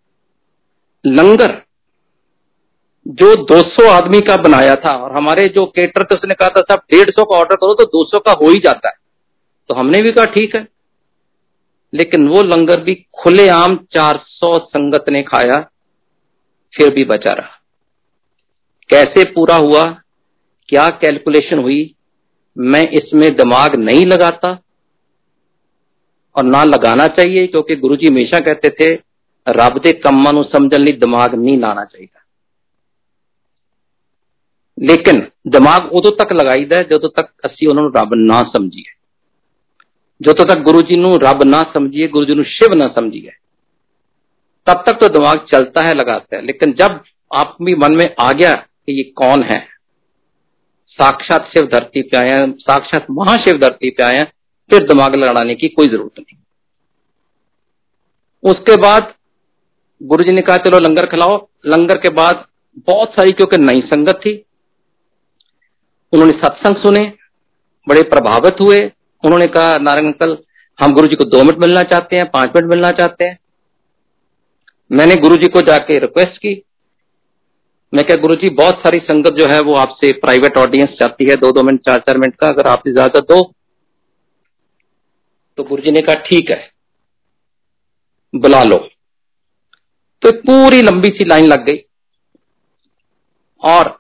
लंगर, 1.06 1.62
जो 3.08 3.46
200 3.46 3.90
आदमी 3.90 4.22
का 4.22 4.38
बनाया 4.38 4.76
था, 4.76 4.98
और 4.98 5.12
हमारे 5.12 5.48
जो 5.48 5.66
केटर 5.66 6.04
थे, 6.04 6.18
उसने 6.18 6.36
कहा 6.36 6.50
था, 6.50 6.62
साहब, 6.62 6.80
डेढ़ 6.80 7.10
सौ 7.10 7.26
का 7.26 7.38
ऑर्डर 7.38 7.56
करो 7.56 7.74
तो 7.74 7.84
200 7.84 8.20
का 8.20 8.32
हो 8.32 8.50
ही 8.50 8.60
जाता 8.60 8.88
है। 8.88 8.94
तो 9.70 9.74
हमने 9.74 10.02
भी 10.02 10.12
कहा, 10.12 10.26
ठीक 10.26 10.56
है। 10.56 10.68
लेकिन 11.94 12.28
वो 12.28 12.42
लंगर 12.42 12.82
भी 12.82 12.96
खुलेआम 12.96 13.76
400 13.78 14.60
संगत 14.60 15.06
ने 15.10 15.24
खाया, 15.24 15.70
फिर 16.76 16.94
भी 16.94 17.04
बचा 17.04 17.34
रहा। 17.34 17.50
कैसे 18.90 19.24
पूरा 19.24 19.56
हुआ, 19.56 19.84
क्या 20.70 20.90
कैलकुलेशन 20.90 21.60
हुई 21.60 21.96
मैं 22.58 22.82
इसमें 22.92 23.30
दिमाग 23.36 23.76
नहीं 23.76 24.06
लगाता 24.06 24.58
और 26.36 26.44
ना 26.44 26.64
लगाना 26.64 27.08
चाहिए, 27.08 27.48
क्योंकि 27.48 27.76
गुरु 27.76 27.96
जी 27.96 28.08
हमेशा 28.08 28.40
कहते 28.40 28.70
थे 28.70 28.94
रब 29.48 29.80
के 29.80 29.92
कम्मा 29.94 30.32
समझने 30.44 30.78
ਲਈ 30.78 30.92
दिमाग 30.94 31.36
नहीं 31.36 31.58
लाना 31.58 31.84
चाहिए। 31.86 32.10
लेकिन 34.78 35.20
दिमाग 35.48 35.92
उदो 35.94 36.10
तक 36.16 36.34
लगाईदा 36.34 36.78
जो 36.84 36.98
तक 37.08 37.32
असि 37.46 37.66
उन्होंने 37.66 38.00
रब 38.00 38.10
ना 38.16 38.42
समझिए। 38.56 38.94
जो 40.22 40.34
तक 40.34 40.62
गुरु 40.62 40.82
जी 40.82 40.96
रब 41.20 41.44
ना 41.44 41.62
समझिए 41.74 42.08
गुरु 42.08 42.26
जी 42.26 42.44
शिव 42.50 42.76
ना 42.76 42.88
समझिए, 42.96 43.32
तब 44.68 44.84
तक 44.88 45.00
तो 45.02 45.08
दिमाग 45.10 45.46
चलता 45.52 45.88
है 45.88 45.94
लगाता 45.94 46.36
है 46.36 46.46
लेकिन 46.46 46.74
जब 46.74 47.02
आप 47.32 47.58
भी 47.62 47.76
मन 47.76 47.96
में 47.96 48.06
आ 48.22 48.32
गया 48.32 48.52
कि 48.52 48.98
ये 48.98 49.04
कौन 49.18 49.44
है 49.44 49.60
साक्षात 51.00 51.50
शिव 51.54 51.66
धरती 51.66 52.02
पे 52.02 52.18
आए 52.18 52.46
साक्षात 52.52 53.06
महाशिव 53.12 53.58
धरती 53.58 53.90
पे 53.90 54.04
आए 54.04 54.24
फिर 54.70 54.88
दिमाग 54.88 55.16
लड़ाने 55.16 55.56
की 55.56 55.68
कोई 55.68 55.88
ज़रूरत 55.88 56.20
नहीं। 56.20 56.38
उसके 58.44 58.76
बाद 58.76 59.14
गुरु 60.04 60.24
जी 60.24 60.32
ने 60.32 60.42
कहा, 60.42 60.58
चलो 60.58 60.80
लंगर 60.80 61.06
खिलाओ। 61.06 61.48
लंगर 61.66 61.98
के 61.98 62.10
बाद 62.10 62.46
बहुत 62.88 63.12
सारी, 63.12 63.32
क्योंकि 63.32 63.58
नई 63.58 63.82
संगत 63.82 64.16
थी, 64.16 64.46
उन्होंने 66.14 66.34
सत्संग 66.34 66.76
सुने, 66.76 67.14
बड़े 67.88 68.02
प्रभावित 68.04 68.62
हुए। 68.62 68.80
उन्होंने 69.24 69.48
कहा, 69.48 69.78
नारायण 69.78 70.06
अंकल, 70.06 70.38
हम 70.80 70.94
गुरु 70.94 71.08
जी 71.08 71.16
को 71.16 71.24
दो 71.24 71.44
मिनट 71.44 71.58
मिलना 71.58 71.84
चाहते 71.84 72.16
हैं, 72.16 72.30
पाँच 72.32 72.52
मिनट 72.56 72.70
मिलना 72.70 72.92
चाहते 72.92 73.26
हैं। 73.26 73.38
मैंने 74.92 75.16
गुरु 75.16 75.36
जी 75.36 75.48
को 75.48 75.62
जाके 75.62 76.00
रिक्वेस्ट 76.00 76.38
की 76.38 76.64
मैं 77.94 78.06
क्या 78.06 78.16
गुरु 78.18 78.36
जी 78.36 78.50
बहुत 78.56 78.80
सारी 78.80 79.00
संगत 79.02 79.34
जो 79.34 79.46
है 79.48 79.60
वो 79.62 79.76
आपसे 79.78 80.12
प्राइवेट 80.20 80.58
ऑडियंस 80.58 80.98
चाहती 81.00 81.30
है 81.30 81.36
दो 81.36 81.52
दो 81.52 81.64
मिनट 81.64 81.82
चार 81.82 82.00
चार 82.00 82.18
मिनट 82.18 82.36
का, 82.36 82.48
अगर 82.48 82.68
आप 82.68 82.88
इजाज़त 82.88 83.26
दो 83.30 83.42
तो 85.58 85.64
गुरु 85.64 85.82
जी 85.82 85.92
ने 85.92 86.02
कहा, 86.02 86.16
ठीक 86.16 86.50
है, 86.50 86.72
बुला 88.34 88.62
लो। 88.64 88.78
तो 90.22 90.32
पूरी 90.40 90.82
लंबी 90.82 91.10
सी 91.10 91.26
लाइन 91.26 91.46
लग 91.46 91.64
गई। 91.66 91.78
और 93.64 93.98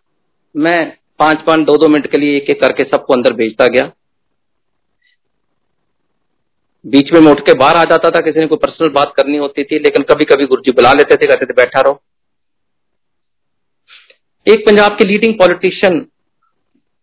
मैं 0.56 0.76
पाँच 1.20 1.42
पाँच 1.42 1.66
दो 1.66 1.78
दो 1.78 1.88
मिनट 1.88 2.12
के 2.12 2.18
लिए 2.18 2.36
एक 2.38 2.50
एक 2.50 2.62
करके 2.62 2.84
सबको 2.86 3.14
अंदर 3.14 3.34
भेजता 3.34 3.68
गया। 3.68 3.92
बीच 6.86 7.12
में 7.14 7.20
मैं 7.20 7.32
उठ 7.32 7.40
के 7.40 7.54
बाहर 7.56 7.76
आ 7.76 7.84
जाता 7.86 8.10
था, 8.10 8.22
किसी 8.22 8.40
ने 8.40 8.48
कोई 8.48 8.58
पर्सनल 8.58 8.90
बात 8.92 9.14
करनी 9.16 9.38
होती 9.38 9.64
थी, 9.64 9.80
लेकिन 9.80 10.04
कभी 10.04 10.26
कभी 10.26 10.46
गुरु 10.46 10.62
जी 10.62 10.72
बुला 10.72 10.94
लेते 10.94 11.16
थे, 11.16 11.28
कहते 11.28 11.46
थे, 11.46 11.54
बैठा 11.56 11.82
रहो। 11.82 12.02
एक 14.48 14.66
पंजाब 14.66 14.98
की 14.98 15.06
लीडिंग 15.06 15.34
पॉलिटिशियन 15.34 16.06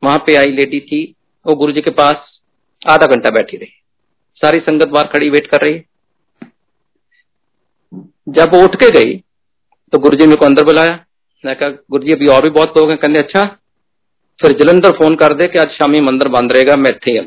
वहाँ 0.03 0.19
पे 0.19 0.35
आई 0.37 0.53
लेडी 0.53 0.81
थी, 0.83 1.03
वो 1.47 1.55
गुरु 1.55 1.73
जी 1.73 1.81
के 1.81 1.91
पास 1.93 2.39
आधा 2.83 3.07
घंटा 3.07 3.31
बैठी 3.31 3.57
रही। 3.57 3.73
सारी 4.43 4.59
संगत 4.61 4.89
बाहर 4.89 5.07
खड़ी 5.09 5.29
वेट 5.31 5.47
कर 5.47 5.61
रही। 5.61 5.83
जब 8.29 8.55
वो 8.55 8.63
उठ 8.65 8.77
के 8.77 8.91
गई 8.93 9.15
तो 9.93 9.99
गुरु 9.99 10.17
जी 10.17 10.27
मेरे 10.27 10.37
को 10.37 10.47
अंदर 10.47 10.65
बुलाया। 10.65 10.99
मैं 11.45 11.55
कहा 11.57 11.69
गुरु 11.69 12.05
जी 12.05 12.13
अभी 12.13 12.27
और 12.29 12.43
भी 12.43 12.51
बहुत 12.51 12.79
लोग 12.79 12.91
हैं 12.91 12.99
कहने 12.99 13.19
अच्छा? 13.19 13.43
फिर 14.41 14.53
जलंधर 14.59 14.93
फ़ोन 14.93 15.17
कर 15.17 15.35
दे 15.35 15.49
कि 15.49 15.59
आज 15.59 15.71
शामी 15.73 16.01
मंदिर 16.03 16.29
बंद 16.31 16.53
रहेगा, 16.53 16.77
मैं 16.77 16.91
इतने 16.91 17.13
ही 17.13 17.25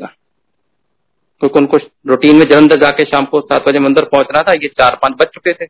क्योंकि 1.42 1.58
उनको 1.58 1.78
रूटीन 2.06 2.36
में 2.36 2.44
जलंधर 2.44 2.80
जाके 2.80 3.04
शाम 3.06 3.24
को 3.24 3.40
सात 3.42 3.68
बजे 3.68 3.78
मंदिर 3.80 4.04
पहुँचना 4.06 4.42
था, 4.42 4.52
ये 4.52 4.68
चार 4.70 4.98
पाँच 5.02 5.12
बज 5.20 5.26
चुके 5.34 5.52
थे। 5.54 5.66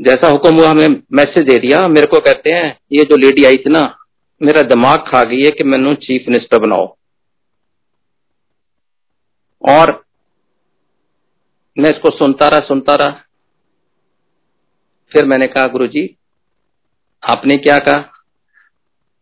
जैसा 0.00 0.28
हुक्म 0.28 0.58
हुआ, 0.58 0.70
हमें 0.70 1.02
मैसेज 1.12 1.46
दे 1.46 1.58
दिया। 1.58 1.80
मेरे 1.88 2.06
को 2.06 2.20
कहते 2.20 2.50
हैं, 2.50 2.78
ये 2.92 3.04
जो 3.04 3.16
लेडी 3.16 3.44
आई 3.44 3.56
थी 3.56 3.70
ना, 3.70 3.98
मेरा 4.42 4.62
दिमाग 4.62 4.98
खा 4.98 5.22
गई 5.24 5.40
है 5.40 5.50
कि 5.50 5.64
मैनू 5.64 5.94
चीफ 5.94 6.24
मिनिस्टर 6.28 6.58
बनाओ। 6.58 6.96
और 9.68 10.04
मैं 11.78 11.90
इसको 11.90 12.10
सुनता 12.10 12.48
रहा 12.48 12.60
सुनता 12.60 12.94
रहा। 12.94 13.10
फिर 15.12 15.24
मैंने 15.24 15.46
कहा, 15.46 15.66
गुरु 15.66 15.86
जी, 15.86 16.16
आपने 17.22 17.56
क्या 17.56 17.78
कहा? 17.78 18.12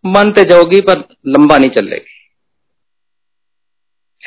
मन 0.07 0.33
तो 0.33 0.45
जाओगी, 0.45 0.81
पर 0.81 0.99
लंबा 1.27 1.59
नहीं 1.59 1.71
चलेगी। 1.71 2.15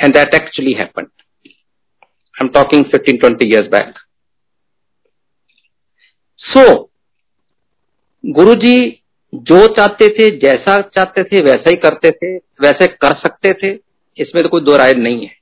And 0.04 0.14
that 0.14 0.34
actually 0.34 0.74
happen 0.74 1.02
I 1.02 2.42
am 2.42 2.48
talking 2.48 2.86
fifteen 2.86 3.18
twenty 3.18 3.46
years 3.46 3.68
back 3.68 4.00
so 6.44 6.90
Guru 8.26 8.56
ji 8.56 9.04
जो 9.34 9.68
चाहते 9.68 10.08
थे, 10.08 10.30
जैसा 10.38 10.82
चाहते 10.82 11.24
थे, 11.24 11.42
वैसा 11.42 11.70
ही 11.70 11.76
करते 11.76 12.12
थे, 12.12 12.38
वैसे 12.38 12.88
कर 12.88 13.16
सकते 13.18 13.54
थे, 13.54 13.72
इसमें 14.18 14.44
तो 14.44 14.50
कोई 14.50 14.62
दो 14.62 14.78
राय 14.78 14.94
नहीं 14.94 15.28
है। 15.28 15.36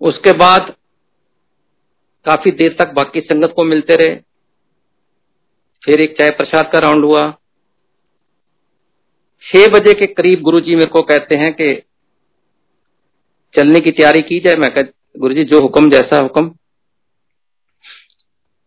उसके 0.00 0.32
बाद 0.32 0.74
काफ़ी 2.26 2.50
देर 2.50 2.76
तक 2.80 2.92
बाकी 2.92 3.20
संगत 3.20 3.52
को 3.56 3.64
मिलते 3.64 3.96
रहे। 3.96 4.14
फिर 5.84 6.00
एक 6.00 6.18
चाय 6.18 6.30
प्रसाद 6.30 6.70
का 6.72 6.78
राउंड 6.78 7.04
हुआ। 7.04 7.30
छह 9.42 9.66
बजे 9.66 9.92
के 9.94 10.06
करीब 10.06 10.40
गुरुजी 10.40 10.74
मेरे 10.74 10.86
को 10.86 11.02
कहते 11.02 11.34
हैं 11.34 11.52
कि 11.52 11.74
चलने 13.54 13.80
की 13.80 13.90
तैयारी 13.90 14.22
की 14.22 14.40
जाए। 14.40 14.56
मैं 14.56 14.74
कह 14.74 14.82
गुरु 15.18 15.34
जी 15.34 15.44
जो 15.44 15.60
हुक्म 15.60 15.90
जैसा 15.90 16.18
हुक्म 16.18 16.54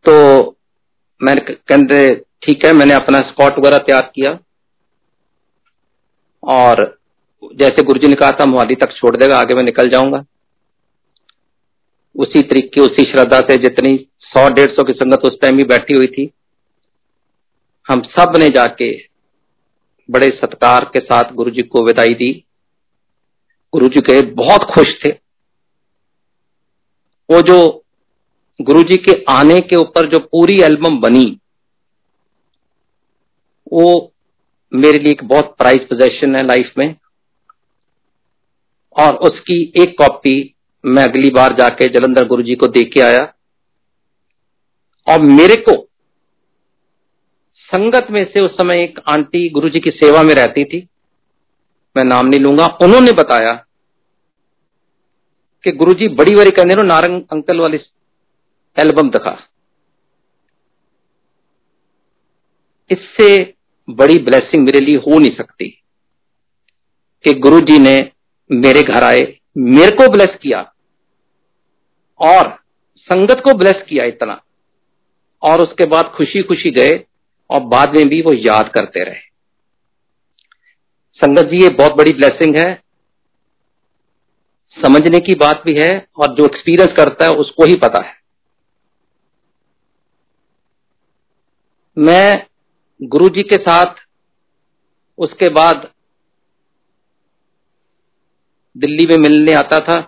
तो 0.08 0.58
मैंने 1.22 1.42
कहते 1.42 2.16
ठीक 2.44 2.66
है, 2.66 2.72
मैंने 2.74 2.94
अपना 2.94 3.20
स्कॉट 3.20 3.58
वगैरह 3.60 3.78
तैयार 3.78 4.12
किया। 4.16 4.38
और 6.44 6.82
जैसे 7.56 7.84
गुरुजी 7.84 8.08
ने 8.08 8.16
कहा 8.16 8.32
था, 8.32 8.46
मोहाली 8.46 8.76
तक 8.76 8.94
छोड़ 8.96 9.16
देगा, 9.18 9.38
आगे 9.38 9.54
मैं 9.54 9.64
निकल 9.64 9.90
जाऊँगा। 9.90 10.24
उसी 12.16 12.42
तरीके, 12.42 12.82
उसी 12.82 13.04
श्रद्धा 13.04 13.40
से 13.40 13.58
जितनी 13.58 13.98
सौ, 14.22 14.48
डेढ़ 14.50 14.72
सौ 14.72 14.84
की 14.84 14.94
संगत 14.94 15.26
उस 15.26 15.40
टाइम 15.42 15.58
भी 15.58 15.64
बैठी 15.64 15.94
हुई 15.94 16.08
थी, 16.08 16.30
हम 17.86 18.02
सबने 18.10 18.50
जाके 18.50 18.92
बड़े 20.10 20.28
सत्कार 20.36 20.86
के 20.94 21.00
साथ 21.00 21.34
गुरु 21.34 21.52
जी 21.52 21.62
को 21.64 21.86
विदाई 21.86 22.14
दी। 22.14 22.32
गुरु 23.74 23.88
जी 23.88 24.02
के 24.02 24.22
बहुत 24.34 24.64
खुश 24.66 24.94
थे। 25.06 25.10
वो 27.30 27.42
जो 27.42 27.58
गुरु 28.60 28.82
जी 28.84 28.98
के 28.98 29.14
आने 29.30 29.60
के 29.62 29.76
ऊपर 29.76 30.08
जो 30.10 30.20
पूरी 30.22 30.60
एल्बम 30.62 31.00
बनी, 31.00 31.26
वो 33.74 34.14
मेरे 34.72 35.00
लिए 35.00 35.12
एक 35.12 35.24
बहुत 35.24 35.56
प्राइज 35.58 35.88
पोजेशन 35.90 36.36
है 36.36 36.46
लाइफ 36.46 36.72
में। 36.78 36.96
और 38.96 39.16
उसकी 39.28 39.62
एक 39.82 39.98
कॉपी 39.98 40.54
मैं 40.84 41.04
अगली 41.04 41.30
बार 41.30 41.56
जाके 41.56 41.88
जलंधर 41.90 42.28
गुरु 42.28 42.44
जी 42.44 42.56
को 42.56 42.68
दे 42.68 42.84
के 42.84 43.02
आया। 43.02 43.34
और 45.08 45.22
मेरे 45.22 45.56
को 45.62 45.76
संगत 47.70 48.08
में 48.12 48.24
से 48.26 48.40
उस 48.40 48.52
समय 48.52 48.84
एक 48.84 49.00
आंटी 49.08 49.50
गुरु 49.50 49.70
जी 49.70 49.80
की 49.80 49.90
सेवा 49.92 50.24
में 50.24 50.34
रहती 50.36 50.64
थी, 50.66 50.88
मैं 51.96 52.04
नाम 52.04 52.28
नहीं 52.28 52.40
लूँगा, 52.40 52.66
उन्होंने 52.82 53.12
बताया 53.12 53.54
कि 55.64 55.72
गुरुजी 55.74 56.08
बड़ी 56.10 56.36
बारी 56.36 56.52
कहने 56.52 56.84
नारंग 56.84 57.22
अंकल 57.32 57.60
वाली 57.60 57.78
एल्बम 58.78 59.10
दिखा। 59.10 59.38
इससे 62.90 63.54
बड़ी 63.88 64.18
ब्लेसिंग 64.20 64.66
मेरे 64.66 64.80
लिए 64.80 64.98
हो 64.98 65.20
नहीं 65.20 65.36
सकती 65.36 65.70
कि 67.26 67.34
गुरु 67.34 67.60
जी 67.62 67.80
ने 67.80 68.12
मेरे 68.52 68.82
घर 68.84 69.04
आए, 69.04 69.38
मेरे 69.58 69.92
को 69.92 70.12
ब्लेस 70.12 70.38
किया 70.42 70.62
और 72.20 72.50
संगत 73.10 73.42
को 73.46 73.54
ब्लेस 73.58 73.84
किया 73.90 74.06
इतना 74.06 74.42
और 75.44 75.62
उसके 75.62 75.86
बाद 75.86 76.12
खुशी 76.16 76.44
खुशी 76.44 76.72
गए 76.72 77.06
और 77.50 77.60
बाद 77.64 77.96
में 77.96 78.08
भी 78.10 78.22
वो 78.22 78.34
याद 78.34 78.72
करते 78.74 79.04
रहे। 79.04 79.26
संगत 81.20 81.46
जी, 81.46 81.64
ये 81.64 81.70
बहुत 81.70 81.94
बड़ी 81.94 82.14
ब्लेसिंग 82.14 82.56
है। 82.56 82.74
समझने 84.78 85.20
की 85.20 85.36
बात 85.36 85.64
भी 85.66 85.80
है 85.80 86.08
और 86.18 86.36
जो 86.36 86.46
एक्सपीरियंस 86.46 86.98
करता 86.98 87.26
है 87.26 87.32
उसको 87.32 87.66
ही 87.66 87.76
पता 87.76 88.04
है। 88.06 88.17
मैं 91.98 92.46
गुरु 93.04 93.30
जी 93.30 93.44
के 93.44 93.56
साथ 93.56 93.96
उसके 95.18 95.50
बाद 95.50 95.90
दिल्ली 98.76 99.06
में 99.06 99.18
मिलने 99.18 99.54
आता 99.54 99.80
था, 99.80 100.02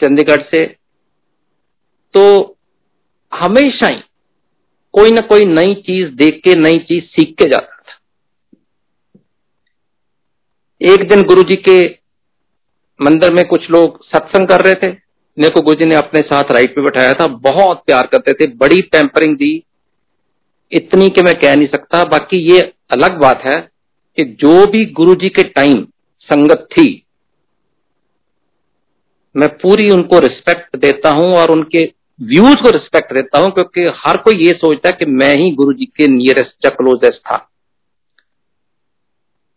चंडीगढ़ 0.00 0.42
से। 0.42 0.64
तो 2.14 2.56
हमेशा 3.32 3.88
ही 3.88 4.00
कोई 4.94 5.10
ना 5.10 5.20
कोई 5.20 5.44
नई 5.44 5.74
चीज़ 5.74 6.14
देख 6.14 6.40
के, 6.44 6.54
नई 6.54 6.78
चीज़ 6.78 7.04
सीख 7.04 7.34
के 7.34 7.48
जाता 7.48 7.76
था। 7.76 7.98
एक 10.80 11.08
दिन 11.08 11.22
गुरु 11.22 11.42
जी 11.42 11.56
के 11.56 11.80
मंदिर 13.00 13.32
में 13.32 13.44
कुछ 13.48 13.70
लोग 13.70 14.04
सत्संग 14.06 14.48
कर 14.48 14.64
रहे 14.64 14.74
थे। 14.74 15.05
को 15.38 15.60
गुरु 15.60 15.74
जी 15.74 15.84
ने 15.84 15.94
अपने 15.94 16.20
साथ 16.20 16.50
राइट 16.52 16.74
पे 16.74 16.82
बैठाया 16.82 17.12
था, 17.12 17.26
बहुत 17.26 17.82
प्यार 17.86 18.06
करते 18.06 18.32
थे, 18.32 18.46
बड़ी 18.46 18.80
पैम्परिंग 18.82 19.36
दी। 19.36 19.62
इतनी 20.72 21.08
कि 21.08 21.22
मैं 21.22 21.34
कह 21.34 21.54
नहीं 21.56 21.66
सकता, 21.66 22.02
बाकी 22.04 22.36
ये 22.52 22.60
अलग 22.90 23.18
बात 23.20 23.42
है 23.44 23.58
कि 24.18 24.24
जो 24.40 24.66
भी 24.66 24.84
गुरु 24.92 25.14
जी 25.14 25.28
के 25.28 25.42
टाइम 25.42 25.82
संगत 26.20 26.66
थी, 26.72 27.02
मैं 29.34 29.48
पूरी 29.56 29.90
उनको 29.90 30.18
रिस्पेक्ट 30.18 30.76
देता 30.76 31.10
हूँ 31.10 31.32
और 31.34 31.50
उनके 31.50 31.84
व्यूज़ 32.20 32.56
को 32.56 32.70
रिस्पेक्ट 32.70 33.12
देता 33.14 33.38
हूँ, 33.38 33.50
क्योंकि 33.50 33.84
हर 33.96 34.16
कोई 34.16 34.36
ये 34.36 34.52
सोचता 34.52 34.88
है 34.88 34.96
कि 34.98 35.06
मैं 35.06 35.34
ही 35.36 35.50
गुरु 35.50 35.72
जी 35.72 35.86
के 35.86 36.06
नियरेस्ट 36.08 36.64
या 36.64 36.70
क्लोजेस्ट 36.70 37.20
था। 37.20 37.36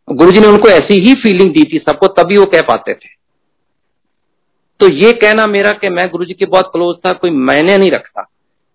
गुरु 0.07 0.31
जी 0.31 0.39
ने 0.39 0.47
उनको 0.47 0.69
ऐसी 0.69 0.99
ही 0.99 1.13
फीलिंग 1.13 1.53
दी 1.53 1.63
थी, 1.63 1.79
सबको 1.79 2.07
तभी 2.13 2.37
वो 2.37 2.45
कह 2.45 2.61
पाते 2.61 2.93
थे। 2.93 3.18
तो 4.79 4.91
ये 4.93 5.11
कहना 5.11 5.45
मेरा 5.47 5.71
कि 5.71 5.89
मैं 5.89 6.09
गुरु 6.09 6.25
जी 6.25 6.33
के 6.33 6.45
बहुत 6.45 6.69
क्लोज 6.73 6.95
था, 6.97 7.13
कोई 7.13 7.31
मैंने 7.31 7.77
नहीं 7.77 7.91
रखता 7.91 8.21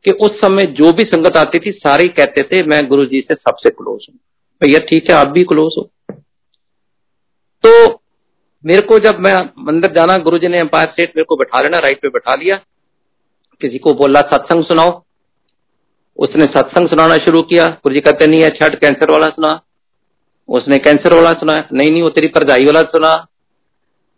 कि 0.04 0.10
उस 0.10 0.30
समय 0.30 0.66
जो 0.66 0.92
भी 0.92 1.04
संगत 1.04 1.36
आती 1.36 1.58
थी, 1.58 1.72
सारे 1.72 2.08
कहते 2.08 2.42
थे, 2.42 2.62
मैं 2.62 2.86
गुरु 2.88 3.04
जी 3.04 3.20
से 3.20 3.34
सबसे 3.34 3.70
क्लोज 3.70 4.06
हूँ। 4.10 4.18
भैया, 4.62 4.78
ठीक 4.78 5.10
है, 5.10 5.16
आप 5.16 5.28
भी 5.28 5.44
क्लोज 5.44 5.74
हो। 5.78 5.90
तो 7.64 8.00
मेरे 8.64 8.80
को 8.80 8.98
जब 8.98 9.18
मैं 9.18 9.34
मंदिर 9.58 9.92
जाना 9.92 10.16
गुरु 10.16 10.38
जी 10.38 10.48
ने 10.48 10.58
एम्पायर 10.58 10.88
स्टेट 10.88 11.08
मेरे 11.08 11.24
को 11.24 11.36
बैठा 11.36 11.60
लेना 11.60 11.78
राइट 11.78 12.00
पे 12.02 12.08
बैठा 12.08 12.34
लिया। 12.34 12.56
किसी 13.60 13.78
को 13.78 13.92
बोला, 13.92 14.20
सत्संग 14.20 14.64
सुनाओ। 14.64 15.02
उसने 16.18 16.44
सत्संग 16.44 16.88
सुनाना 16.88 17.16
शुरू 17.16 17.42
किया। 17.42 17.64
गुरु 17.64 17.94
जी 17.94 18.00
कहते, 18.00 18.26
नहीं 18.26 18.42
है 18.42 18.50
छठ 18.50 18.74
कैंसर 18.74 19.10
वाला 19.10 19.26
सुना। 19.26 19.60
उसने 20.48 20.78
कैंसर 20.78 21.14
वाला 21.14 21.32
सुनाया 21.32 21.68
नहीं 21.72 21.90
नहीं, 21.90 22.02
वो 22.02 22.10
तेरी 22.10 22.28
परजाई 22.28 22.64
वाला 22.64 22.82
सुना। 22.82 23.14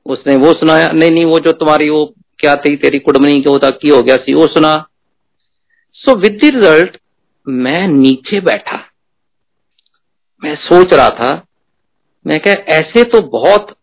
उसने 0.07 0.37
वो 0.37 0.53
सुनाया, 0.53 0.87
नहीं 0.89 1.11
नहीं, 1.11 1.25
वो 1.25 1.39
जो 1.39 1.53
तुम्हारी 1.53 1.89
वो 1.89 2.05
क्या 2.39 2.55
थी, 2.57 2.77
तेरी 2.77 2.99
कुडमनी 2.99 3.41
के 3.43 3.51
होता 3.51 3.71
की 3.73 3.89
हो 3.89 4.03
गया 4.03 4.17
सी, 4.17 4.35
वो 4.35 4.47
सुना। 4.47 4.75
सो 5.97 6.17
विद 6.17 6.39
रिज़ल्ट 6.45 6.97
मैं 7.47 7.87
नीचे 7.89 8.41
बैठा। 8.41 8.83
मैं 10.43 10.55
सोच 10.57 10.95
रहा 10.95 11.09
था, 11.11 11.47
मैं 12.27 12.39
क्या 12.41 12.53
ऐसे 12.53 13.05
तो 13.05 13.21
बहुत 13.31 13.75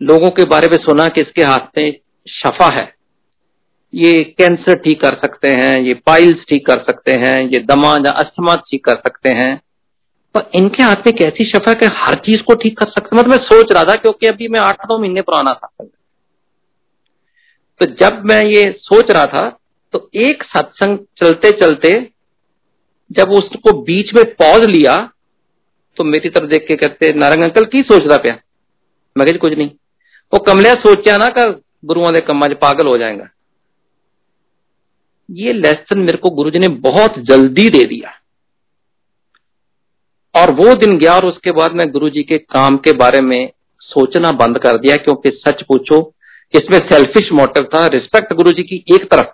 लोगों 0.00 0.30
के 0.30 0.44
बारे 0.44 0.68
में 0.68 0.76
सुना 0.76 1.08
कि 1.08 1.20
इसके 1.20 1.42
हाथ 1.42 1.78
में 1.78 1.92
शफा 2.26 2.72
है। 2.74 2.92
ये 3.94 4.22
कैंसर 4.38 4.74
ठीक 4.74 5.00
कर 5.00 5.14
सकते 5.14 5.48
हैं, 5.50 5.80
ये 5.80 5.94
पाइल्स 6.06 6.44
ठीक 6.48 6.66
कर 6.66 6.82
सकते 6.82 7.12
हैं, 7.12 7.40
ये 7.42 7.58
दमा 7.60 7.96
या 7.96 8.10
अस्थमा 8.12 8.54
ठीक 8.70 8.84
कर 8.84 8.96
सकते 8.96 9.30
हैं 9.30 9.60
पर 10.34 10.50
इनके 10.54 10.82
हाथ 10.82 10.96
में 10.96 11.16
कैसी 11.16 11.44
शफा 11.44 11.72
कि 11.72 11.86
हर 11.86 12.14
चीज़ 12.14 12.42
को 12.42 12.54
ठीक 12.54 12.78
कर 12.78 12.86
सकते 12.88 13.16
मतलब 13.16 13.30
मैं 13.30 13.38
सोच 13.38 13.72
रहा 13.72 13.84
था 13.84 13.94
क्योंकि 13.94 14.26
अभी 14.26 14.48
मैं 14.48 14.60
आठ 14.60 14.78
नौ 14.90 14.98
महीने 14.98 15.22
पुराना 15.22 15.52
था। 15.54 15.84
तो 17.80 17.86
जब 17.86 18.22
मैं 18.24 18.44
ये 18.44 18.72
सोच 18.78 19.10
रहा 19.10 19.26
था 19.26 19.58
तो 19.92 20.10
एक 20.14 20.42
सत्संग 20.42 20.98
चलते 20.98 21.50
चलते 21.50 22.10
जब 23.12 23.30
उसको 23.30 23.82
बीच 23.82 24.14
में 24.14 24.24
पॉज 24.34 24.66
लिया 24.66 25.10
तो 25.96 26.04
मेरी 26.04 26.28
तरफ़ 26.28 26.44
देख 26.44 26.66
के 26.68 26.76
कहते, 26.76 27.12
नारंग 27.12 27.42
अंकल, 27.42 27.64
की 27.64 27.82
सोच 27.82 28.02
रहा 28.02 28.16
पिया? 28.16 28.38
मैं 29.18 29.38
कुछ 29.38 29.52
नहीं। 29.52 29.70
वो 30.32 30.38
कमलिया 30.38 30.74
सोचा 30.74 31.16
ना 31.16 31.26
का 31.26 31.60
गुरुओं 31.84 32.12
के 32.12 32.20
कमा 32.20 32.46
पागल 32.48 32.86
हो 32.86 32.98
जाएगा। 32.98 33.28
ये 35.30 35.52
लेसन 35.52 35.98
मेरे 35.98 36.18
को 36.18 36.30
गुरुजी 36.30 36.58
ने 36.58 36.68
बहुत 36.68 37.18
जल्दी 37.18 37.68
दे 37.70 37.84
दिया। 37.84 38.19
और 40.34 40.50
वो 40.50 40.74
दिन 40.74 40.98
गया 40.98 41.14
और 41.14 41.24
उसके 41.24 41.52
बाद 41.52 41.72
मैं 41.72 41.90
गुरु 41.90 42.10
जी 42.10 42.22
के 42.22 42.38
काम 42.38 42.76
के 42.76 42.92
बारे 42.92 43.20
में 43.20 43.52
सोचना 43.80 44.30
बंद 44.30 44.58
कर 44.58 44.78
दिया, 44.78 44.96
क्योंकि 44.96 45.30
सच 45.48 45.62
पूछो, 45.62 46.14
इसमें 46.54 46.78
सेल्फिश 46.78 47.32
मोटिव 47.32 47.64
था 47.64 47.86
रिस्पेक्ट 47.86 48.32
गुरु 48.32 48.52
जी 48.52 48.62
की 48.62 48.84
एक 48.94 49.10
तरफ़। 49.10 49.26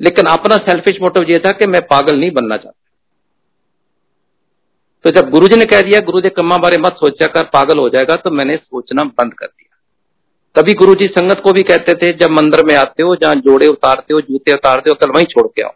लेकिन 0.00 0.26
अपना 0.26 0.56
सेल्फिश 0.56 0.96
मोटिव 1.02 1.30
ये 1.30 1.38
था 1.38 1.52
कि 1.52 1.66
मैं 1.66 1.80
पागल 1.82 2.16
नहीं 2.16 2.30
बनना 2.30 2.56
चाहता। 2.56 2.74
तो 5.04 5.10
जब 5.10 5.30
गुरु 5.30 5.48
जी 5.48 5.56
ने 5.56 5.64
कह 5.64 5.82
दिया, 5.82 6.00
गुरु 6.00 6.20
जी 6.20 6.28
कम्मा 6.28 6.56
बारे 6.56 6.78
मत 6.78 6.92
सोचा 6.92 7.26
कर, 7.26 7.42
पागल 7.42 7.78
हो 7.78 7.88
जाएगा 7.88 8.14
तो 8.14 8.30
मैंने 8.30 8.56
सोचना 8.56 9.04
बंद 9.04 9.34
कर 9.34 9.46
दिया। 9.46 9.64
कभी 10.56 10.72
गुरु 10.72 10.94
जी 10.94 11.06
संगत 11.06 11.40
को 11.44 11.52
भी 11.52 11.62
कहते 11.62 11.94
थे, 11.94 12.12
जब 12.12 12.30
मंदिर 12.30 12.64
में 12.64 12.74
आते 12.74 13.02
हो, 13.02 13.16
जहाँ 13.16 13.34
जोड़े 13.34 13.66
उतारते 13.66 14.14
हो, 14.14 14.20
जूते 14.20 14.52
उतारते 14.52 14.90
हो, 14.90 14.94
कल 14.94 15.10
वहीं 15.10 15.26
छोड़ 15.26 15.46
के 15.46 15.62
आओ। 15.62 15.72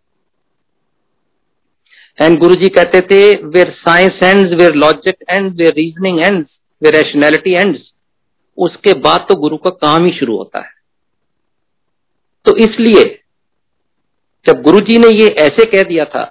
एंड 2.18 2.38
गुरु 2.38 2.55
जी 2.55 2.68
कहते 2.68 3.01
थे 3.03 3.22
where 3.48 3.70
science 3.79 4.22
and 4.22 4.55
where 4.61 4.75
logic 4.75 5.25
and 5.31 5.51
where 5.53 5.72
reasoning 5.77 6.20
and 6.20 6.44
where 6.83 6.94
rationality 6.94 7.53
and 7.53 7.79
उसके 8.59 8.92
बाद 9.01 9.27
तो 9.29 9.35
गुरु 9.40 9.57
का 9.57 9.70
काम 9.70 10.05
ही 10.05 10.12
शुरू 10.12 10.37
होता 10.37 10.59
है. 10.59 10.70
तो 12.46 12.57
इसलिए 12.57 13.03
जब 14.46 14.62
गुरु 14.62 14.81
जी 14.81 14.98
ने 14.98 15.09
ये 15.14 15.29
ऐसे 15.40 15.64
कह 15.64 15.83
दिया 15.83 16.05
था 16.05 16.25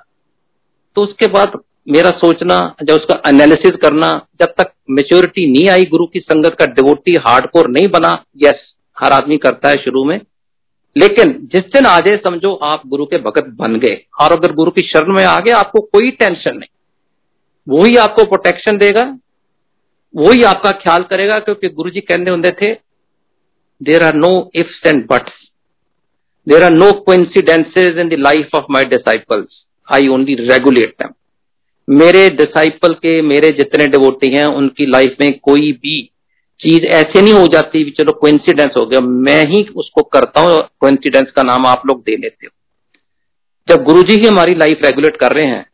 तो 0.96 1.04
उसके 1.04 1.28
बाद 1.28 1.60
मेरा 1.90 2.10
सोचना, 2.10 2.58
जब 2.84 2.96
उसका 2.96 3.22
एनालिसिस 3.30 3.76
करना, 3.82 4.08
जब 4.42 4.54
तक 4.60 4.72
मेच्योरिटी 4.90 5.52
नहीं 5.52 5.70
आई 5.70 5.86
गुरु 5.86 6.06
की 6.06 6.20
संगत 6.20 6.56
का 6.60 6.66
डिवोटी 6.74 7.16
हार्डकोर 7.28 7.70
नहीं 7.70 7.88
बना 7.88 8.12
यस 8.38 8.74
हर 8.98 9.12
आदमी 9.12 9.38
करता 9.38 9.70
है 9.70 9.76
शुरू 9.76 10.04
में 10.04 10.20
लेकिन 10.96 11.32
जिस 11.52 11.66
दिन 11.74 11.86
आ 11.86 12.00
जाए 12.00 12.16
समझो 12.26 12.54
आप 12.64 12.82
गुरु 12.88 13.06
के 13.06 13.18
भगत 13.20 13.46
बन 13.58 13.76
गए, 13.76 13.96
और 14.22 14.32
अगर 14.32 14.54
गुरु 14.54 14.72
की 14.72 14.82
शरण 14.88 15.14
में 15.14 15.24
आ 15.26 15.36
गए, 15.38 15.52
आपको 15.54 15.80
कोई 15.82 16.12
टेंशन 16.12 16.58
नहीं। 16.58 16.70
वो 17.68 17.84
ही 17.86 17.96
आपको 17.98 18.26
प्रोटेक्शन 18.26 18.78
देगा, 18.78 19.04
वही 20.14 20.44
आपका 20.44 20.72
ख्याल 20.80 21.04
करेगा, 21.04 21.40
क्योंकि 21.40 21.70
गुरु 21.70 21.90
जी 21.90 22.02
कहने 22.02 22.32
होंगे 22.32 22.52
थे 22.62 22.74
there 23.82 24.04
are 24.04 24.16
no 24.16 24.50
ifs 24.56 24.82
and 24.88 25.06
buts 25.06 25.34
there 26.48 26.64
are 26.64 26.72
no 26.72 26.92
coincidences 27.02 27.98
in 28.00 28.10
the 28.10 28.20
life 28.20 28.56
of 28.56 28.66
my 28.72 28.86
disciples 28.88 29.66
I 29.88 30.08
only 30.08 30.36
regulate 30.42 30.96
them 31.00 31.14
मेरे 31.88 32.28
डिसाइपल 32.32 32.94
के, 32.94 33.22
मेरे 33.22 33.50
जितने 33.52 33.88
डिवोटी 33.88 34.30
हैं, 34.32 34.46
उनकी 34.46 34.86
लाइफ 34.86 35.16
में 35.22 35.40
कोई 35.40 35.72
भी 35.74 36.11
चीज़ 36.62 36.86
ऐसे 36.88 37.22
नहीं 37.22 37.34
हो 37.34 37.46
जाती 37.48 37.84
भी 37.84 37.92
चलो 37.92 38.12
कोइंसिडेंस 38.14 38.74
हो 38.78 38.86
गया। 38.86 39.00
मैं 39.00 39.44
ही 39.48 39.64
उसको 39.76 40.02
करता 40.14 40.42
हूँ 40.42 40.58
कोइंसिडेंस 40.80 41.32
का 41.32 41.44
नाम 41.44 41.66
आप 41.66 41.86
लोग 41.88 42.02
दे 42.02 42.16
लेते 42.18 42.46
हो। 42.46 42.52
जब 43.68 43.84
गुरु 43.84 44.02
जी 44.04 44.16
ही 44.16 44.28
हमारी 44.28 44.56
लाइफ 44.56 44.80
रेगुलेट 44.84 45.18
कर 45.18 45.34
रहे 45.34 45.46
हैं 45.46 45.66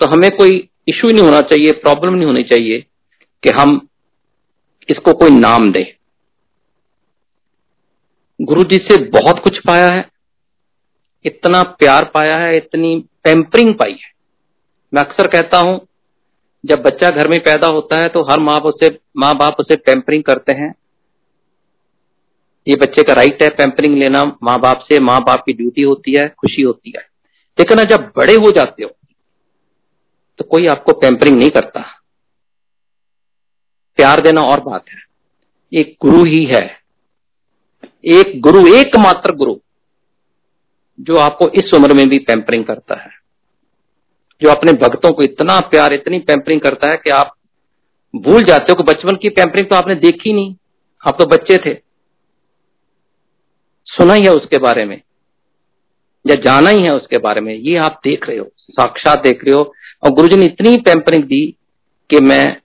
तो 0.00 0.06
हमें 0.06 0.30
कोई 0.30 0.56
इश्यू 0.88 1.10
नहीं 1.10 1.24
होना 1.24 1.40
चाहिए 1.42 1.72
प्रॉब्लम 1.80 2.14
नहीं 2.14 2.26
होनी 2.26 2.42
चाहिए 2.44 2.78
कि 3.42 3.50
हम 3.50 3.80
इसको 4.88 5.12
कोई 5.14 5.30
नाम 5.30 5.70
दें। 5.72 5.84
गुरु 8.40 8.64
जी 8.64 8.76
से 8.80 8.96
बहुत 9.10 9.38
कुछ 9.38 9.58
पाया 9.58 9.86
है, 9.86 10.04
इतना 11.24 11.62
प्यार 11.78 12.04
पाया 12.04 12.36
है, 12.36 12.56
इतनी 12.56 12.96
पैम्परिंग 13.24 13.74
पाई 13.74 13.92
है। 13.94 14.10
मैं 14.92 15.02
अक्सर 15.02 15.26
कहता 15.28 15.58
हूँ 15.58 15.78
जब 16.66 16.82
बच्चा 16.82 17.10
घर 17.10 17.28
में 17.28 17.40
पैदा 17.40 17.66
होता 17.66 17.98
है 17.98 18.08
तो 18.08 18.22
हर 18.22 18.40
माँ 18.40 18.58
उसे, 18.58 18.98
माँ 19.16 19.34
बाप 19.34 19.56
उसे 19.60 19.76
पैम्परिंग 19.76 20.22
करते 20.22 20.52
हैं। 20.52 20.74
ये 22.68 22.76
बच्चे 22.76 23.02
का 23.02 23.12
राइट 23.12 23.42
है 23.42 23.48
पैम्परिंग 23.48 23.96
लेना 23.98 24.24
माँ 24.42 24.58
बाप 24.60 24.78
से, 24.78 24.98
माँ 24.98 25.20
बाप 25.20 25.42
की 25.46 25.52
ड्यूटी 25.52 25.82
होती 25.82 26.14
है, 26.18 26.28
खुशी 26.28 26.62
होती 26.62 26.92
है। 26.96 27.02
लेकिन 27.58 27.76
ना 27.76 27.84
जब 27.84 28.12
बड़े 28.16 28.34
हो 28.34 28.50
जाते 28.50 28.82
हो 28.82 28.90
तो 30.38 30.44
कोई 30.44 30.66
आपको 30.66 30.92
पैम्परिंग 30.92 31.38
नहीं 31.38 31.50
करता। 31.50 31.80
प्यार 33.96 34.20
देना 34.20 34.40
और 34.40 34.60
बात 34.60 34.84
है। 34.88 34.98
एक 35.72 35.96
गुरु 36.02 36.24
ही 36.24 36.44
है। 36.44 36.80
एक 38.04 38.40
गुरु, 38.40 38.66
एकमात्र 38.66 39.32
गुरु, 39.32 39.56
जो 41.00 41.16
आपको 41.16 41.48
इस 41.48 41.74
उम्र 41.74 41.94
में 41.94 42.08
भी 42.08 42.18
पैम्परिंग 42.18 42.64
करता 42.64 42.94
है। 42.94 43.19
जो 44.42 44.50
अपने 44.50 44.72
भक्तों 44.72 45.12
को 45.12 45.22
इतना 45.22 45.60
प्यार, 45.60 45.92
इतनी 45.92 46.18
पैम्परिंग 46.18 46.60
करता 46.60 46.90
है 46.90 46.96
कि 46.96 47.10
आप 47.10 47.34
भूल 48.16 48.44
जाते 48.44 48.66
हो 48.70 48.74
कि 48.74 48.82
बचपन 48.82 49.16
की 49.16 49.28
पैम्परिंग 49.28 49.68
तो 49.68 49.76
आपने 49.76 49.94
देखी 49.94 50.32
नहीं। 50.32 50.54
आप 51.08 51.22
तो 51.22 51.26
बच्चे 51.26 51.56
थे। 51.56 51.78
सुना 53.84 54.14
ही 54.14 54.24
है 54.24 54.30
उसके 54.30 54.58
बारे 54.58 54.84
में। 54.84 55.02
या 56.26 56.34
जाना 56.34 56.70
ही 56.70 56.82
है 56.82 56.90
उसके 56.90 57.18
बारे 57.18 57.40
में। 57.40 57.54
ये 57.54 57.76
आप 57.76 58.00
देख 58.04 58.28
रहे 58.28 58.38
हो, 58.38 58.50
साक्षात 58.58 59.18
देख 59.18 59.44
रहे 59.44 59.54
हो। 59.54 59.74
और 60.04 60.10
गुरुजी 60.10 60.36
ने 60.36 60.44
इतनी 60.44 60.76
पैम्परिंग 60.76 61.24
दी 61.24 61.56
कि 62.10 62.20
मैं 62.20 62.56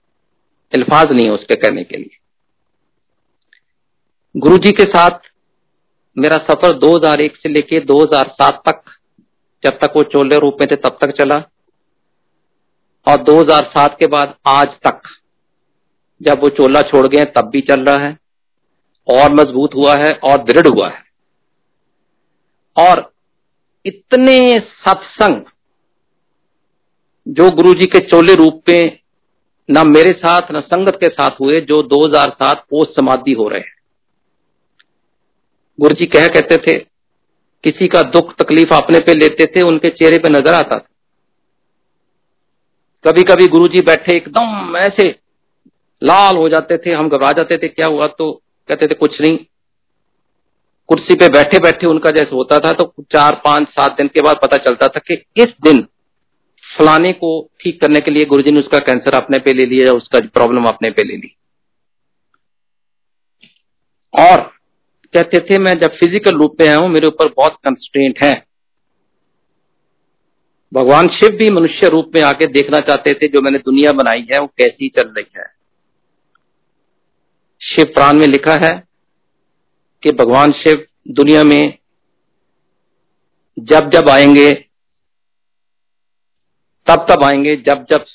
अल्फाज 0.78 1.08
नहीं 1.12 1.26
है 1.26 1.32
उसके 1.32 1.56
कहने 1.56 1.84
के 1.84 1.98
लिए। 1.98 2.18
गुरु 4.38 4.58
जी 4.58 4.72
के 4.72 4.84
साथ 4.84 5.20
मेरा 6.18 6.38
सफ़र 6.38 6.78
2001 6.78 7.38
से 7.38 7.50
लेके 7.50 7.80
2007 7.80 8.64
तक, 8.70 8.82
जब 9.64 9.72
तक 9.72 9.94
वो 9.96 10.04
चोले 10.04 10.36
रूप 10.36 10.58
में 10.62 10.68
थे, 10.72 10.76
तब 10.76 10.98
तक 11.02 11.12
चला। 11.12 11.50
और 13.08 13.24
2007 13.24 13.98
के 14.00 14.08
बाद 14.08 14.36
आज 14.48 14.68
तक, 14.68 15.02
जब 16.22 16.40
वो 16.40 16.50
चोला 16.50 16.82
छोड़ 16.82 17.08
गए 17.08 17.26
तब 17.26 17.50
भी 17.50 17.62
चल 17.62 17.82
रहा 17.82 18.06
है, 18.06 18.18
और 19.08 19.34
मज़बूत 19.34 19.76
हुआ 19.76 19.96
है, 19.96 20.12
और 20.12 20.38
दृढ़ 20.44 20.68
हुआ 20.68 20.90
है। 20.90 21.04
और 22.78 23.14
इतने 23.86 24.60
सत्संग 24.60 25.42
जो 27.28 27.50
गुरु 27.52 27.74
जी 27.74 27.86
के 27.86 28.00
चोले 28.00 28.36
रूप 28.36 28.64
में 28.70 29.00
न 29.72 29.88
मेरे 29.88 30.12
साथ, 30.12 30.42
न 30.52 30.62
संगत 30.62 30.96
के 30.96 31.10
साथ 31.10 31.32
हुए, 31.42 31.62
जो 31.62 31.84
2007 31.84 32.66
पोस्ट 32.70 32.92
समाधि 32.92 33.34
हो 33.34 33.48
रहे 33.48 33.60
हैं। 33.60 33.76
गुरु 35.82 35.96
जी 35.96 36.06
कह 36.06 36.28
कहते 36.28 36.58
थे, 36.58 36.80
किसी 37.64 37.88
का 37.88 38.04
दुख, 38.04 38.36
तकलीफ़ 38.36 38.74
अपने 38.74 39.00
पे 39.00 39.14
लेते 39.14 39.46
थे, 39.46 39.62
उनके 39.62 39.90
चेहरे 39.90 40.18
पे 40.18 40.30
नज़र 40.30 40.54
आता 40.54 40.80
था। 40.80 40.95
कभी 43.06 43.24
कभी 43.24 43.48
गुरुजी 43.48 43.82
बैठे, 43.82 44.16
एकदम 44.18 44.78
ऐसे 44.78 45.08
लाल 46.02 46.38
हो 46.38 46.48
जाते 46.50 46.78
थे, 46.78 46.94
हम 46.94 47.10
घबरा 47.10 47.32
जाते 47.32 47.58
थे, 47.58 47.68
क्या 47.68 47.88
हुआ 47.88 48.08
तो 48.10 48.32
कहते 48.70 48.88
थे, 48.88 48.96
कुछ 48.96 49.20
नहीं। 49.22 49.38
कुर्सी 50.90 51.16
पे 51.16 51.28
बैठे 51.30 51.60
बैठे 51.60 51.88
उनका 51.88 52.12
जैसे 52.12 52.36
होता 52.36 52.58
था 52.60 52.72
तो 52.74 52.84
चार 53.12 53.36
पाँच 53.46 53.68
सात 53.70 53.96
दिन 53.98 54.08
के 54.08 54.22
बाद 54.22 54.40
पता 54.44 54.58
चलता 54.60 54.88
था 54.88 55.00
कि 55.00 55.14
इस 55.38 55.54
दिन 55.64 55.82
फलाने 56.64 57.12
को 57.14 57.30
ठीक 57.62 57.80
करने 57.82 58.00
के 58.00 58.12
लिए 58.12 58.26
गुरुजी 58.26 58.52
ने 58.52 58.60
उसका 58.60 58.80
कैंसर 58.80 59.16
अपने 59.16 59.38
पे 59.40 59.54
ले 59.54 59.66
लिया, 59.66 59.94
उसका 59.94 60.20
प्रॉब्लम 60.34 60.66
अपने 60.66 60.90
पे 60.92 61.04
ले 61.04 61.16
ली। 61.16 61.36
और 64.14 64.42
कहते 65.14 65.40
थे, 65.40 65.58
मैं 65.58 65.74
जब 65.80 65.96
फ़िज़िकल 65.96 66.38
रूप 66.38 66.56
में 66.62 66.68
आया 66.68 66.78
हूँ, 66.78 66.90
मेरे 66.90 67.08
ऊपर 67.08 67.34
बहुत 67.38 67.58
कंस्ट्रेंट 67.66 68.24
है। 68.24 68.34
भगवान 70.74 71.08
शिव 71.08 71.30
भी 71.30 71.50
मनुष्य 71.50 71.88
रूप 71.88 72.12
में 72.16 72.22
आके 72.22 72.48
देखना 72.48 72.80
चाहते 72.80 73.14
थे, 73.14 73.28
जो 73.28 73.42
मैंने 73.42 73.58
दुनिया 73.58 73.92
बनाई 73.92 74.28
है, 74.32 74.40
वो 74.40 74.48
कैसी 74.48 74.90
चल 74.90 75.08
रही 75.08 75.32
है। 75.38 75.56
शिव 77.62 77.86
प्राण 77.86 78.20
में 78.20 78.28
लिखा 78.28 78.54
है 78.54 78.88
कि 80.04 80.12
भगवान 80.12 80.52
शिव 80.52 80.86
दुनिया 81.08 81.44
में 81.44 81.78
जब 83.60 83.90
जब 83.90 84.10
आएँगे, 84.10 84.54
तब 86.88 87.08
तब 87.10 87.24
आएँगे, 87.24 87.56
जब 87.56 87.86
जब 87.92 88.06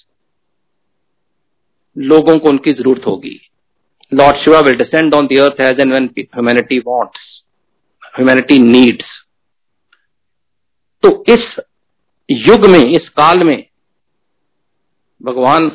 लोगों 1.98 2.38
को 2.38 2.48
उनकी 2.48 2.72
ज़रूरत 2.72 3.06
होगी। 3.06 3.40
Lord 4.14 4.36
Shiva 4.36 4.60
will 4.60 4.74
descend 4.74 5.14
on 5.14 5.26
the 5.26 5.38
earth 5.38 5.60
and 5.60 5.90
when 5.90 6.14
humanity 6.18 6.78
wants 6.78 7.42
humanity 8.16 8.58
needs 8.58 9.04
तो 11.02 11.24
इस 11.28 11.60
युग 12.30 12.66
में, 12.66 12.78
इस 12.78 13.08
काल 13.08 13.38
में, 13.44 13.64
भगवान 15.20 15.70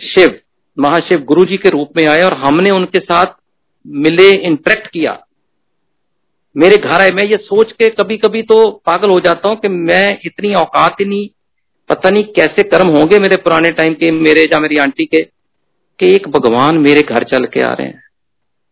शिव, 0.00 0.38
महाशिव 0.78 1.20
गुरु 1.20 1.44
जी 1.44 1.56
के 1.56 1.70
रूप 1.70 1.90
में 1.96 2.06
आए 2.06 2.22
और 2.22 2.34
हमने 2.34 2.70
उनके 2.70 2.98
साथ 2.98 3.34
मिले 3.86 4.30
इंटरेक्ट 4.38 4.86
किया। 4.86 5.18
मेरे 6.56 6.76
घर 6.76 7.00
आए, 7.00 7.10
मैं 7.10 7.24
ये 7.24 7.36
सोच 7.36 7.72
के 7.72 7.88
कभी 7.90 8.16
कभी 8.16 8.42
तो 8.42 8.70
पागल 8.86 9.10
हो 9.10 9.20
जाता 9.20 9.48
हूँ 9.48 9.56
कि 9.56 9.68
मैं 9.68 10.18
इतनी 10.24 10.54
औकात 10.54 10.96
नहीं, 11.00 11.28
पता 11.90 12.10
नहीं 12.10 12.24
कैसे 12.36 12.62
कर्म 12.62 12.88
होंगे 12.88 13.18
मेरे 13.18 13.36
पुराने 13.36 13.70
टाइम 13.70 13.94
के, 13.94 14.10
मेरे 14.10 14.42
या 14.42 14.60
मेरी 14.60 14.76
आंटी 14.76 15.04
के, 15.04 15.22
कि 15.98 16.14
एक 16.14 16.28
भगवान 16.28 16.78
मेरे 16.78 17.02
घर 17.02 17.24
चल 17.24 17.44
के 17.44 17.60
आ 17.60 17.72
रहे 17.72 17.86
हैं। 17.86 18.02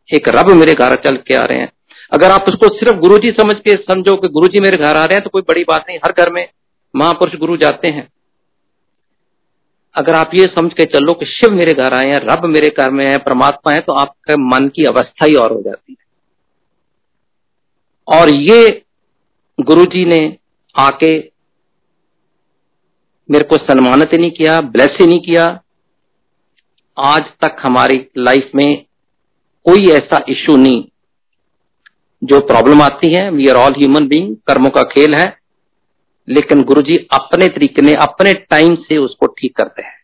एक 0.09 0.29
रब 0.29 0.51
मेरे 0.51 0.73
घर 0.75 0.95
चल 0.97 1.17
के 1.17 1.35
आ 1.35 1.45
रहे 1.45 1.59
हैं। 1.59 1.73
अगर 2.13 2.31
आप 2.31 2.45
उसको 2.49 2.75
सिर्फ़ 2.77 2.99
गुरुजी 2.99 3.31
समझ 3.33 3.55
के 3.57 3.77
समझो 3.85 4.17
कि 4.17 4.29
गुरुजी 4.29 4.61
मेरे 4.61 4.77
घर 4.77 4.97
आ 4.97 5.05
रहे 5.05 5.15
हैं 5.15 5.25
तो 5.25 5.31
कोई 5.31 5.43
बड़ी 5.43 5.65
बात 5.65 5.85
नहीं, 5.89 5.99
हर 5.99 6.13
घर 6.13 6.33
में 6.33 6.47
महापुरुष 6.95 7.39
गुरु 7.41 7.57
जाते 7.57 7.89
हैं। 7.89 8.09
अगर 9.95 10.15
आप 10.15 10.31
ये 10.35 10.45
समझ 10.49 10.73
के 10.73 10.85
चलो 10.87 11.13
कि 11.15 11.27
शिव 11.27 11.55
मेरे 11.55 11.73
घर 11.75 11.95
आए 11.95 12.07
हैं, 12.07 12.19
रब 12.23 12.45
मेरे 12.47 12.69
घर 12.79 12.91
में 12.91 13.07
है, 13.07 13.17
परमात्मा 13.19 13.73
है 13.75 13.81
तो 13.81 13.93
आपके 13.95 14.37
मन 14.39 14.69
की 14.69 14.85
अवस्था 14.85 15.27
ही 15.27 15.35
और 15.35 15.53
हो 15.53 15.63
जाती 15.63 15.93
है। 15.93 16.07
और 18.09 18.29
ये 18.31 18.85
गुरु 19.59 19.85
जी 19.85 20.05
ने 20.05 20.37
आके 20.75 21.17
मेरे 23.29 23.45
को 23.45 23.57
सम्मानित 23.57 24.13
ही 24.13 24.19
नहीं 24.19 24.31
किया 24.31 24.61
ब्लेस 24.61 24.97
ही 25.01 25.07
नहीं 25.07 25.21
किया। 25.21 25.45
आज 26.97 27.25
तक 27.43 27.57
हमारी 27.61 28.07
लाइफ 28.19 28.51
में 28.55 28.85
कोई 29.67 29.91
ऐसा 29.93 30.25
इश्यू 30.29 30.57
नहीं, 30.57 30.85
जो 32.23 32.41
प्रॉब्लम 32.43 32.83
आती 32.83 33.13
है। 33.15 33.31
We 33.31 33.49
are 33.49 33.57
all 33.57 33.75
human 33.79 34.07
being 34.09 34.35
कर्मों 34.47 34.71
का 34.71 34.83
खेल 34.85 35.15
है। 35.15 35.27
लेकिन 36.29 36.63
गुरुजी 36.63 36.97
अपने 36.97 37.49
तरीके 37.49 37.83
ने, 37.83 37.95
अपने 37.95 38.33
टाइम 38.33 38.77
से 38.77 38.97
उसको 38.97 39.27
ठीक 39.27 39.57
करते 39.57 39.83
हैं। 39.83 39.99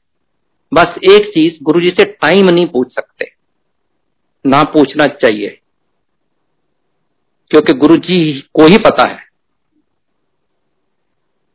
बस 0.75 0.87
एक 0.87 1.31
चीज़, 1.35 1.55
गुरुजी 1.63 1.89
से 1.89 2.05
टाइम 2.05 2.49
नहीं 2.51 2.67
पूछ 2.67 2.95
सकते। 2.95 3.35
ना 4.47 4.63
पूछना 4.63 5.07
चाहिए। 5.07 5.61
क्योंकि 7.51 7.73
गुरुजी 7.73 8.41
को 8.41 8.67
ही 8.67 8.77
पता 8.79 9.09
है। 9.09 9.19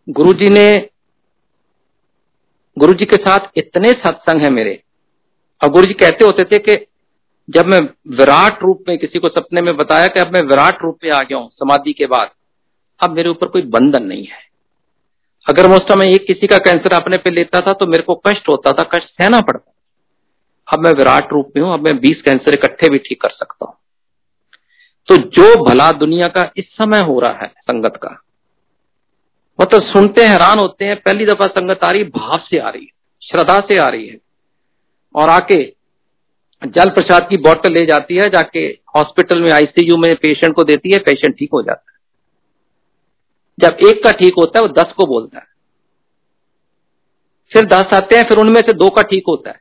गुरुजी 0.10 0.50
ने, 0.50 0.90
गुरुजी 2.78 3.06
के 3.06 3.16
साथ 3.16 3.40
इतने 3.58 3.92
सत्संग 3.92 4.42
है 4.42 4.50
मेरे। 4.50 4.84
और 5.64 5.70
गुरुजी 5.70 5.94
कहते 5.94 6.26
होते 6.26 6.44
थे 6.44 6.58
कि 6.58 6.86
जब 7.50 7.66
मैं 7.66 7.80
विराट 8.18 8.64
रूप 8.64 8.84
में, 8.90 8.98
किसी 8.98 9.20
को 9.20 9.30
सपने 9.30 9.62
में 9.62 9.78
बताया 9.78 10.08
कि 10.08 10.20
अब 10.20 10.34
मैं 10.34 10.42
विराट 10.42 10.82
रूप 10.82 11.00
में 11.04 11.12
आ 11.12 11.22
गया 11.22 11.38
हूँ 11.38 11.50
समाधि 11.50 11.94
के 11.94 12.06
बाद, 12.06 12.30
अब 13.04 13.12
मेरे 13.12 13.30
ऊपर 13.30 13.48
कोई 13.48 13.62
बंधन 13.62 14.04
नहीं 14.04 14.26
है। 14.26 14.49
अगर 15.50 15.68
मैं 15.68 15.76
उस 15.76 15.84
समय 15.84 16.14
एक 16.16 16.26
किसी 16.28 16.48
का 16.48 16.58
कैंसर 16.60 16.94
अपने 16.94 17.18
पे 17.18 17.30
लेता 17.30 17.60
था 17.60 17.74
तो 17.74 17.86
मेरे 17.88 18.04
को 18.04 18.16
कष्ट 18.28 18.50
होता 18.50 18.72
था, 18.72 18.84
कष्ट 18.86 19.08
सहना 19.12 19.42
पड़ता 19.42 19.66
अब 20.68 20.80
मैं 20.80 20.92
विराट 20.94 21.32
रूप 21.34 21.54
में 21.56 21.64
हूँ, 21.64 21.74
अब 21.74 21.86
मैं 21.86 21.98
बीस 22.00 22.22
कैंसर 22.22 22.54
इकट्ठे 22.54 22.90
भी 22.90 22.98
ठीक 23.00 23.22
कर 23.22 23.30
सकता 23.30 23.66
हूँ। 23.66 23.76
तो 25.08 25.16
जो 25.18 25.64
भला 25.64 25.92
दुनिया 25.92 26.28
का 26.28 26.50
इस 26.58 26.66
समय 26.74 27.00
हो 27.02 27.20
रहा 27.20 27.40
है, 27.42 27.48
संगत 27.62 28.00
का 28.04 28.10
मतलब 29.60 29.84
सुनते 29.84 30.24
हैरान 30.24 30.60
होते 30.60 30.86
हैं, 30.86 30.96
पहली 30.96 31.26
दफ़ा 31.26 31.46
संगत 31.48 31.84
आ 31.84 31.92
रही, 31.92 32.04
भाव 32.04 32.38
से 32.50 32.58
आ 32.58 32.70
रही 32.70 32.82
है, 32.82 32.92
श्रद्धा 33.22 33.60
से 33.60 33.78
आ 33.78 33.90
रही 33.90 34.08
है। 34.08 34.18
और 35.16 35.30
आके 35.30 35.64
जल 36.62 36.90
प्रसाद 36.90 37.28
की 37.30 37.38
बोतल 37.40 37.74
ले 37.74 37.86
जाती 37.86 38.16
है, 38.16 38.30
जाके 38.30 38.66
हॉस्पिटल 38.96 39.42
में 39.42 39.52
आईसीयू 39.52 39.98
में 39.98 40.16
पेशेंट 40.16 40.54
को 40.56 40.64
देती 40.64 40.92
है 40.92 41.00
पेशेंट 41.00 41.38
ठीक 41.38 41.50
हो 41.54 41.62
जाता 41.62 41.89
है। 41.89 41.89
जब 43.60 43.78
एक 43.86 44.04
का 44.04 44.12
ठीक 44.12 44.34
होता 44.38 44.60
है, 44.60 44.68
वो 44.68 44.74
दस 44.74 44.94
को 44.98 45.06
बोलता 45.06 45.38
है। 45.38 45.46
फिर 47.54 47.66
दस 47.66 47.86
आते 47.94 48.16
हैं, 48.16 48.24
फिर 48.24 48.38
उनमें 48.38 48.62
से 48.62 48.74
दो 48.74 48.90
का 48.90 49.02
ठीक 49.02 49.24
होता 49.28 49.50
है। 49.50 49.60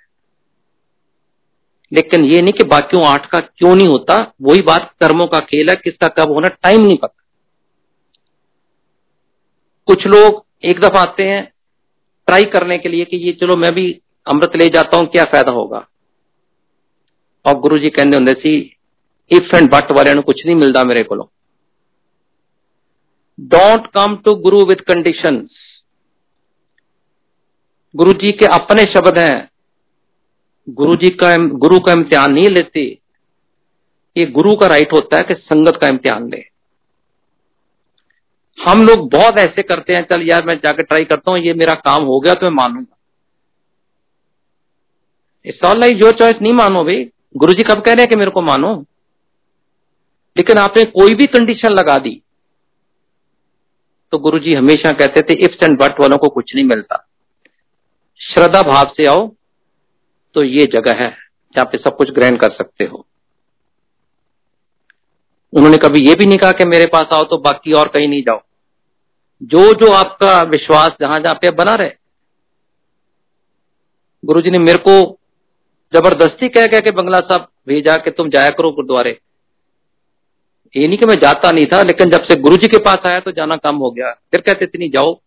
लेकिन 1.92 2.24
ये 2.24 2.42
नहीं 2.42 2.52
कि 2.52 2.64
बाकियों 2.64 3.06
आठ 3.06 3.26
का 3.26 3.40
क्यों 3.40 3.76
नहीं 3.76 3.88
होता, 3.88 4.32
वही 4.42 4.62
बात 4.62 4.94
कर्मों 5.00 5.26
का 5.26 5.38
खेल 5.38 5.68
है, 5.68 5.76
किसका 5.76 6.08
कब 6.08 6.32
होना, 6.32 6.48
टाइम 6.48 6.80
नहीं 6.80 6.98
पता। 6.98 7.24
कुछ 9.87 10.06
लोग 10.06 10.44
एक 10.64 10.80
दफ़ा 10.80 11.00
आते 11.00 11.22
हैं, 11.22 11.52
ट्राई 12.26 12.42
करने 12.42 12.78
के 12.78 12.88
लिए 12.88 13.04
कि 13.04 13.16
ये 13.16 13.32
चलो 13.32 13.56
मैं 13.56 13.74
भी 13.74 14.00
अमृत 14.26 14.52
ले 14.56 14.68
जाता 14.68 14.96
हूँ, 14.96 15.06
क्या 15.06 15.24
फ़ायदा 15.24 15.50
होगा? 15.50 15.88
और 17.46 17.58
गुरु 17.58 17.78
जी 17.78 17.90
कहते 17.90 18.16
होंगे 18.16 18.32
सी 18.32 18.76
इफ़ 19.32 19.56
एंड 19.56 19.70
बट 19.70 19.92
वाले 19.92 20.22
कुछ 20.22 20.46
नहीं 20.46 20.56
मिलता 20.56 20.84
मेरे 20.84 21.02
को 21.02 21.30
don't 23.38 23.87
come 23.87 24.16
to 24.16 24.35
Guru 24.35 24.64
with 24.66 24.81
condition 24.87 25.46
Guru 27.94 28.12
ji 28.12 28.33
के 28.33 28.46
अपने 28.55 28.85
शब्द 28.85 29.18
हैं 29.18 29.48
गुरु 30.68 30.96
जी 30.96 31.09
का 31.20 31.35
गुरु 31.59 31.79
का 31.79 31.92
इम्तिहान 31.92 32.33
नहीं 32.33 32.48
लेते 32.48 32.81
ये 34.16 34.27
गुरु 34.27 34.55
का 34.57 34.66
राइट 34.66 34.92
होता 34.92 35.16
है 35.16 35.22
कि 35.22 35.35
संगत 35.35 35.79
का 35.81 35.88
इम्तिहान 35.88 36.29
ले 36.31 36.42
हम 38.59 38.83
लोग 38.87 39.09
बहुत 39.11 39.38
ऐसे 39.38 39.62
करते 39.62 39.94
हैं 39.94 40.03
चल 40.03 40.22
यार 40.22 40.44
मैं 40.46 40.55
जाकर 40.55 40.83
ट्राई 40.83 41.05
करता 41.05 41.31
हूँ 41.31 41.38
ये 41.40 41.55
मेरा 41.55 41.74
काम 41.81 42.05
हो 42.05 42.20
गया 42.20 42.35
तो 42.35 42.46
मैं 42.46 42.57
मानूँगा 42.57 42.96
it's 45.44 45.64
all 45.64 45.81
like 45.81 46.03
your 46.03 46.12
choice 46.12 46.40
नहीं 46.42 46.53
मानो 46.53 46.85
भाई 46.85 47.05
गुरु 47.35 47.53
जी 47.53 47.62
कब 47.62 47.83
कह 47.83 47.92
रहे 47.92 48.03
हैं 48.03 48.09
कि 48.09 48.16
मेरे 48.16 48.31
को 48.31 48.42
मानो 48.42 48.74
लेकिन 50.37 50.59
आपने 50.59 50.85
कोई 50.92 51.14
भी 51.14 51.27
कंडीशन 51.27 51.72
लगा 51.72 51.98
दी 51.98 52.20
तो 54.12 54.18
गुरु 54.18 54.38
जी 54.38 54.54
हमेशा 54.54 54.92
कहते 54.92 55.22
थे 55.22 55.34
इफ्स 55.44 55.62
एंड 55.62 55.78
बट 55.78 56.00
वालों 56.00 56.18
को 56.18 56.28
कुछ 56.28 56.54
नहीं 56.54 56.64
मिलता। 56.64 57.04
श्रद्धा 58.20 58.62
भाव 58.62 58.92
से 58.96 59.06
आओ 59.06 59.26
तो 60.36 60.42
ये 60.42 60.66
जगह 60.66 61.02
है 61.02 61.10
जहाँ 61.54 61.64
पे 61.64 61.78
सब 61.78 61.96
कुछ 61.96 62.10
ग्रहण 62.10 62.36
कर 62.36 62.52
सकते 62.52 62.84
हो। 62.84 63.04
उन्होंने 65.52 65.76
कभी 65.76 66.06
ये 66.08 66.14
भी 66.14 66.26
नहीं 66.26 66.38
कहा 66.38 66.52
कि 66.52 66.64
मेरे 66.64 66.86
पास 66.86 67.14
आओ 67.14 67.24
तो 67.24 67.38
बाकी 67.38 67.72
और 67.72 67.88
कहीं 67.88 68.08
नहीं 68.08 68.22
जाओ। 68.22 68.40
जो 69.42 69.72
जो 69.74 69.92
आपका 69.92 70.40
विश्वास 70.42 70.96
जहाँ 71.00 71.18
जहाँ 71.20 71.34
पे 71.34 71.50
बना 71.54 71.74
रहे। 71.74 71.90
गुरु 74.24 74.40
जी 74.40 74.50
ने 74.50 74.58
मेरे 74.58 74.78
को 74.78 75.00
ज़बरदस्ती 75.92 76.48
कह 76.48 76.66
कह 76.66 76.80
के 76.80 76.90
बंगला 76.90 77.18
साहब 77.20 77.48
भेजा 77.68 77.96
कि 77.96 78.10
तुम 78.10 78.30
जाया 78.30 78.50
करो 78.50 78.70
गुरुद्वारे। 78.70 79.18
ये 80.76 80.88
नहीं 80.88 80.98
कि 80.98 81.07
मैं 81.07 81.14
जाता 81.14 81.52
नहीं 81.52 81.66
था, 81.66 81.83
लेकिन 81.83 82.11
जब 82.11 82.22
से 82.22 82.37
गुरु 82.40 82.57
जी 82.57 82.68
के 82.68 82.78
पास 82.78 82.98
आया 83.07 83.20
तो 83.20 83.31
जाना 83.31 83.57
कम 83.57 83.76
हो 83.76 83.90
गया। 83.90 84.11
फिर 84.11 84.40
कहते 84.40 84.66
थे 84.66 84.78
नहीं 84.78 84.90
जाओ। 84.90 85.20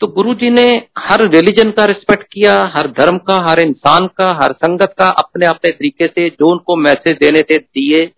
तो 0.00 0.06
गुरु 0.06 0.34
जी 0.34 0.50
ने 0.50 0.82
हर 0.98 1.30
रिलीजन 1.30 1.70
का 1.70 1.84
रिस्पेक्ट 1.84 2.26
किया, 2.32 2.72
हर 2.76 2.86
धर्म 2.86 3.18
का, 3.18 3.50
हर 3.50 3.60
इंसान 3.60 4.06
का, 4.06 4.38
हर 4.42 4.52
संगत 4.52 4.94
का 4.98 5.08
अपने 5.08 5.46
अपने 5.46 5.70
तरीके 5.70 6.06
से 6.06 6.28
जो 6.28 6.50
उनको 6.50 6.76
मैसेज 6.76 7.16
देने 7.16 7.42
थे, 7.42 7.58
दिए। 7.58 8.10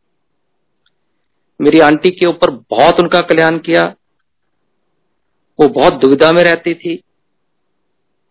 मेरी 1.60 1.80
आंटी 1.80 2.10
के 2.10 2.26
ऊपर 2.26 2.50
बहुत 2.50 3.00
उनका 3.00 3.20
कल्याण 3.20 3.58
किया। 3.58 3.94
वो 5.60 5.68
बहुत 5.68 5.94
दुविधा 5.94 6.32
में 6.32 6.44
रहती 6.44 6.74
थी। 6.74 7.02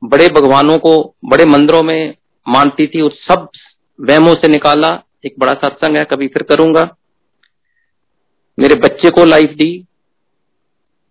बड़े 0.03 0.27
भगवानों 0.27 0.77
को, 0.77 1.15
बड़े 1.25 1.45
मंदिरों 1.45 1.83
में 1.83 2.15
मानती 2.47 2.87
थी 2.87 3.01
और 3.01 3.11
सब 3.11 3.49
वहमों 4.01 4.33
से 4.33 4.47
निकाला। 4.47 5.03
एक 5.25 5.35
बड़ा 5.39 5.53
सत्संग 5.53 5.97
है, 5.97 6.05
कभी 6.05 6.27
फिर 6.27 6.43
करूँगा। 6.43 6.95
मेरे 8.57 8.75
बच्चे 8.75 9.09
को 9.09 9.25
लाइफ 9.25 9.49
दी, 9.49 9.85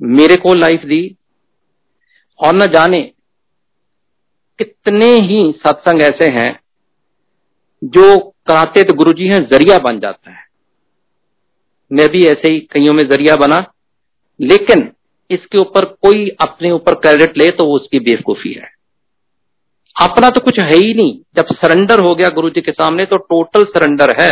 मेरे 0.01 0.37
को 0.37 0.55
लाइफ 0.55 0.85
दी, 0.85 1.17
और 2.41 2.55
न 2.55 2.67
जाने 2.67 3.01
कितने 4.59 5.07
ही 5.21 5.53
सत्संग 5.59 6.03
ऐसे 6.03 6.29
हैं 6.33 6.51
जो 7.83 8.19
कराते 8.47 8.83
तो 8.83 8.95
गुरु 8.95 9.13
जी 9.13 9.27
हैं, 9.27 9.41
ज़रिया 9.43 9.79
बन 9.79 9.99
जाता 10.01 10.31
है। 10.31 10.45
मैं 11.91 12.09
भी 12.09 12.25
ऐसे 12.25 12.53
ही 12.53 12.61
कईयों 12.73 12.93
में 12.95 13.03
ज़रिया 13.03 13.37
बना, 13.37 13.65
लेकिन 14.41 14.91
इसके 15.31 15.59
ऊपर 15.59 15.85
कोई 15.85 16.29
अपने 16.41 16.71
ऊपर 16.71 16.95
क्रेडिट 16.95 17.37
ले 17.39 17.51
तो 17.51 17.65
वो 17.65 17.77
उसकी 17.77 18.01
बेवकूफ़ी 18.01 18.53
है। 18.53 18.71
अपना 19.97 20.29
तो 20.31 20.41
कुछ 20.41 20.59
है 20.61 20.77
ही 20.77 20.95
नहीं। 20.95 21.19
जब 21.37 21.55
सरेंडर 21.55 22.01
हो 22.01 22.15
गया 22.15 22.29
गुरु 22.29 22.51
जी 22.51 22.61
के 22.61 22.73
सामने 22.73 23.05
तो 23.05 23.17
टोटल 23.17 23.65
सरेंडर 23.67 24.15
है। 24.21 24.31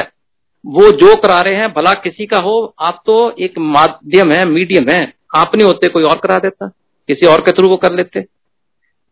वो 0.66 0.90
जो 0.90 1.16
करा 1.16 1.40
रहे 1.40 1.54
हैं, 1.54 1.68
भला 1.68 1.94
किसी 1.94 2.26
का 2.26 2.38
हो, 2.38 2.74
आप 2.80 3.02
तो 3.06 3.34
एक 3.38 3.58
माध्यम 3.58 4.32
है 4.32 4.44
मीडियम 4.44 4.88
है। 4.88 5.14
आप 5.36 5.56
नहीं 5.56 5.66
होते, 5.66 5.88
कोई 5.88 6.02
और 6.02 6.18
करा 6.18 6.38
देता, 6.38 6.68
किसी 7.08 7.26
और 7.26 7.40
के 7.40 7.52
थ्रू 7.52 7.68
वो 7.68 7.76
कर 7.76 7.92
लेते। 7.92 8.20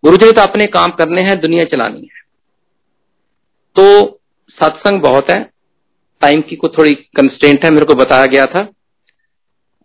गुरु 0.05 0.17
जी 0.17 0.33
तो 0.33 0.43
अपने 0.43 0.67
काम 0.67 0.91
करने 0.91 1.23
हैं, 1.23 1.41
दुनिया 1.41 1.65
चलानी 1.65 2.01
है। 2.01 2.23
तो 3.77 4.07
सत्संग 4.49 5.01
बहुत 5.01 5.31
है 5.31 5.51
टाइम 6.21 6.41
की 6.41 6.57
को 6.57 6.69
थोड़ी 6.69 6.95
कंस्टेंट 6.95 7.65
है, 7.65 7.71
मेरे 7.71 7.87
को 7.87 7.95
बताया 7.95 8.27
गया 8.27 8.47
था। 8.47 8.73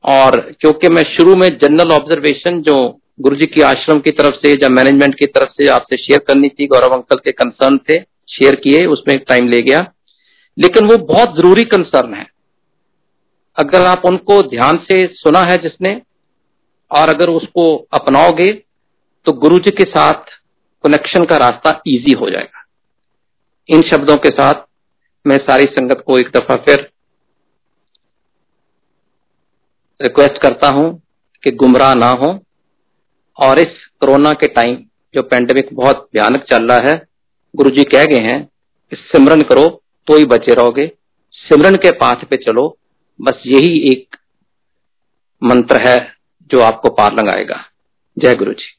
और 0.03 0.39
क्योंकि 0.61 0.89
मैं 0.89 1.03
शुरू 1.03 1.36
में 1.36 1.49
जनरल 1.49 1.91
ऑब्जर्वेशन 1.91 2.61
जो 2.61 2.99
गुरु 3.22 3.36
जी 3.36 3.45
की 3.45 3.61
आश्रम 3.61 3.99
की 3.99 4.11
तरफ़ 4.11 4.36
से 4.36 4.53
या 4.53 4.70
मैनेजमेंट 4.70 5.15
की 5.15 5.26
तरफ़ 5.26 5.49
से 5.49 5.68
आपसे 5.68 5.97
शेयर 5.97 6.20
करनी 6.20 6.49
थी, 6.49 6.68
गौरव 6.68 6.93
अंकल 6.93 7.15
के 7.15 7.32
कंसर्न 7.32 7.78
थे 7.78 7.99
शेयर 8.30 8.55
किए, 8.55 8.86
उसमें 8.86 9.20
टाइम 9.20 9.47
ले 9.47 9.61
गया। 9.61 9.93
लेकिन 10.58 10.88
वो 10.88 10.97
बहुत 11.05 11.36
ज़रूरी 11.36 11.64
कंसर्न 11.66 12.14
है। 12.14 12.26
अगर 13.58 13.86
आप 13.86 14.05
उनको 14.05 14.41
ध्यान 14.49 14.78
से 14.84 15.05
सुना 15.16 15.39
है 15.41 15.58
जिसने, 15.60 16.01
और 16.91 17.10
अगर 17.10 17.30
उसको 17.32 17.76
अपनाओगे 17.93 18.51
तो 19.26 19.34
गुरु 19.36 19.58
जी 19.60 19.72
के 19.74 19.84
साथ 19.86 20.30
कनेक्शन 20.84 21.26
का 21.26 21.38
रास्ता 21.38 21.82
इजी 21.88 22.14
हो 22.14 22.30
जाएगा। 22.30 22.64
इन 23.70 23.82
शब्दों 23.84 24.18
के 24.18 24.30
साथ 24.32 24.66
मैं 25.26 25.38
सारी 25.39 25.66
संगत 25.68 26.03
को 26.08 26.18
एक 26.20 26.30
दफ़ा 26.36 26.55
फिर 26.58 26.89
रिक्वेस्ट 29.99 30.41
करता 30.41 30.68
हूँ 30.70 30.89
कि 31.43 31.51
गुमराह 31.53 31.93
ना 31.95 32.10
हो, 32.14 32.30
और 33.38 33.60
इस 33.60 33.86
कोरोना 34.01 34.32
के 34.34 34.47
टाइम 34.49 34.76
जो 35.14 35.22
पेंडेमिक 35.24 35.70
बहुत 35.74 36.08
भयानक 36.14 36.45
चल 36.49 36.68
रहा 36.68 36.89
है 36.89 36.95
गुरु 37.53 37.70
जी 37.70 37.84
कह 37.86 38.05
गए 38.05 38.22
हैं 38.24 38.43
कि 38.91 38.95
सिमरन 38.97 39.41
करो 39.43 39.68
तो 40.08 40.18
ही 40.18 40.26
बचे 40.26 40.53
रहोगे। 40.53 40.91
सिमरन 41.32 41.76
के 41.76 41.91
पाथ 41.91 42.16
पे 42.16 42.38
चलो। 42.38 42.78
बस 43.22 43.43
यही 43.45 43.91
एक 43.91 44.16
मंत्र 45.43 45.88
है 45.88 46.14
जो 46.51 46.60
आपको 46.60 46.89
पार 46.89 47.14
लगाएगा। 47.14 47.66
जय 48.20 48.36
गुरु 48.36 48.53
जी 48.53 48.76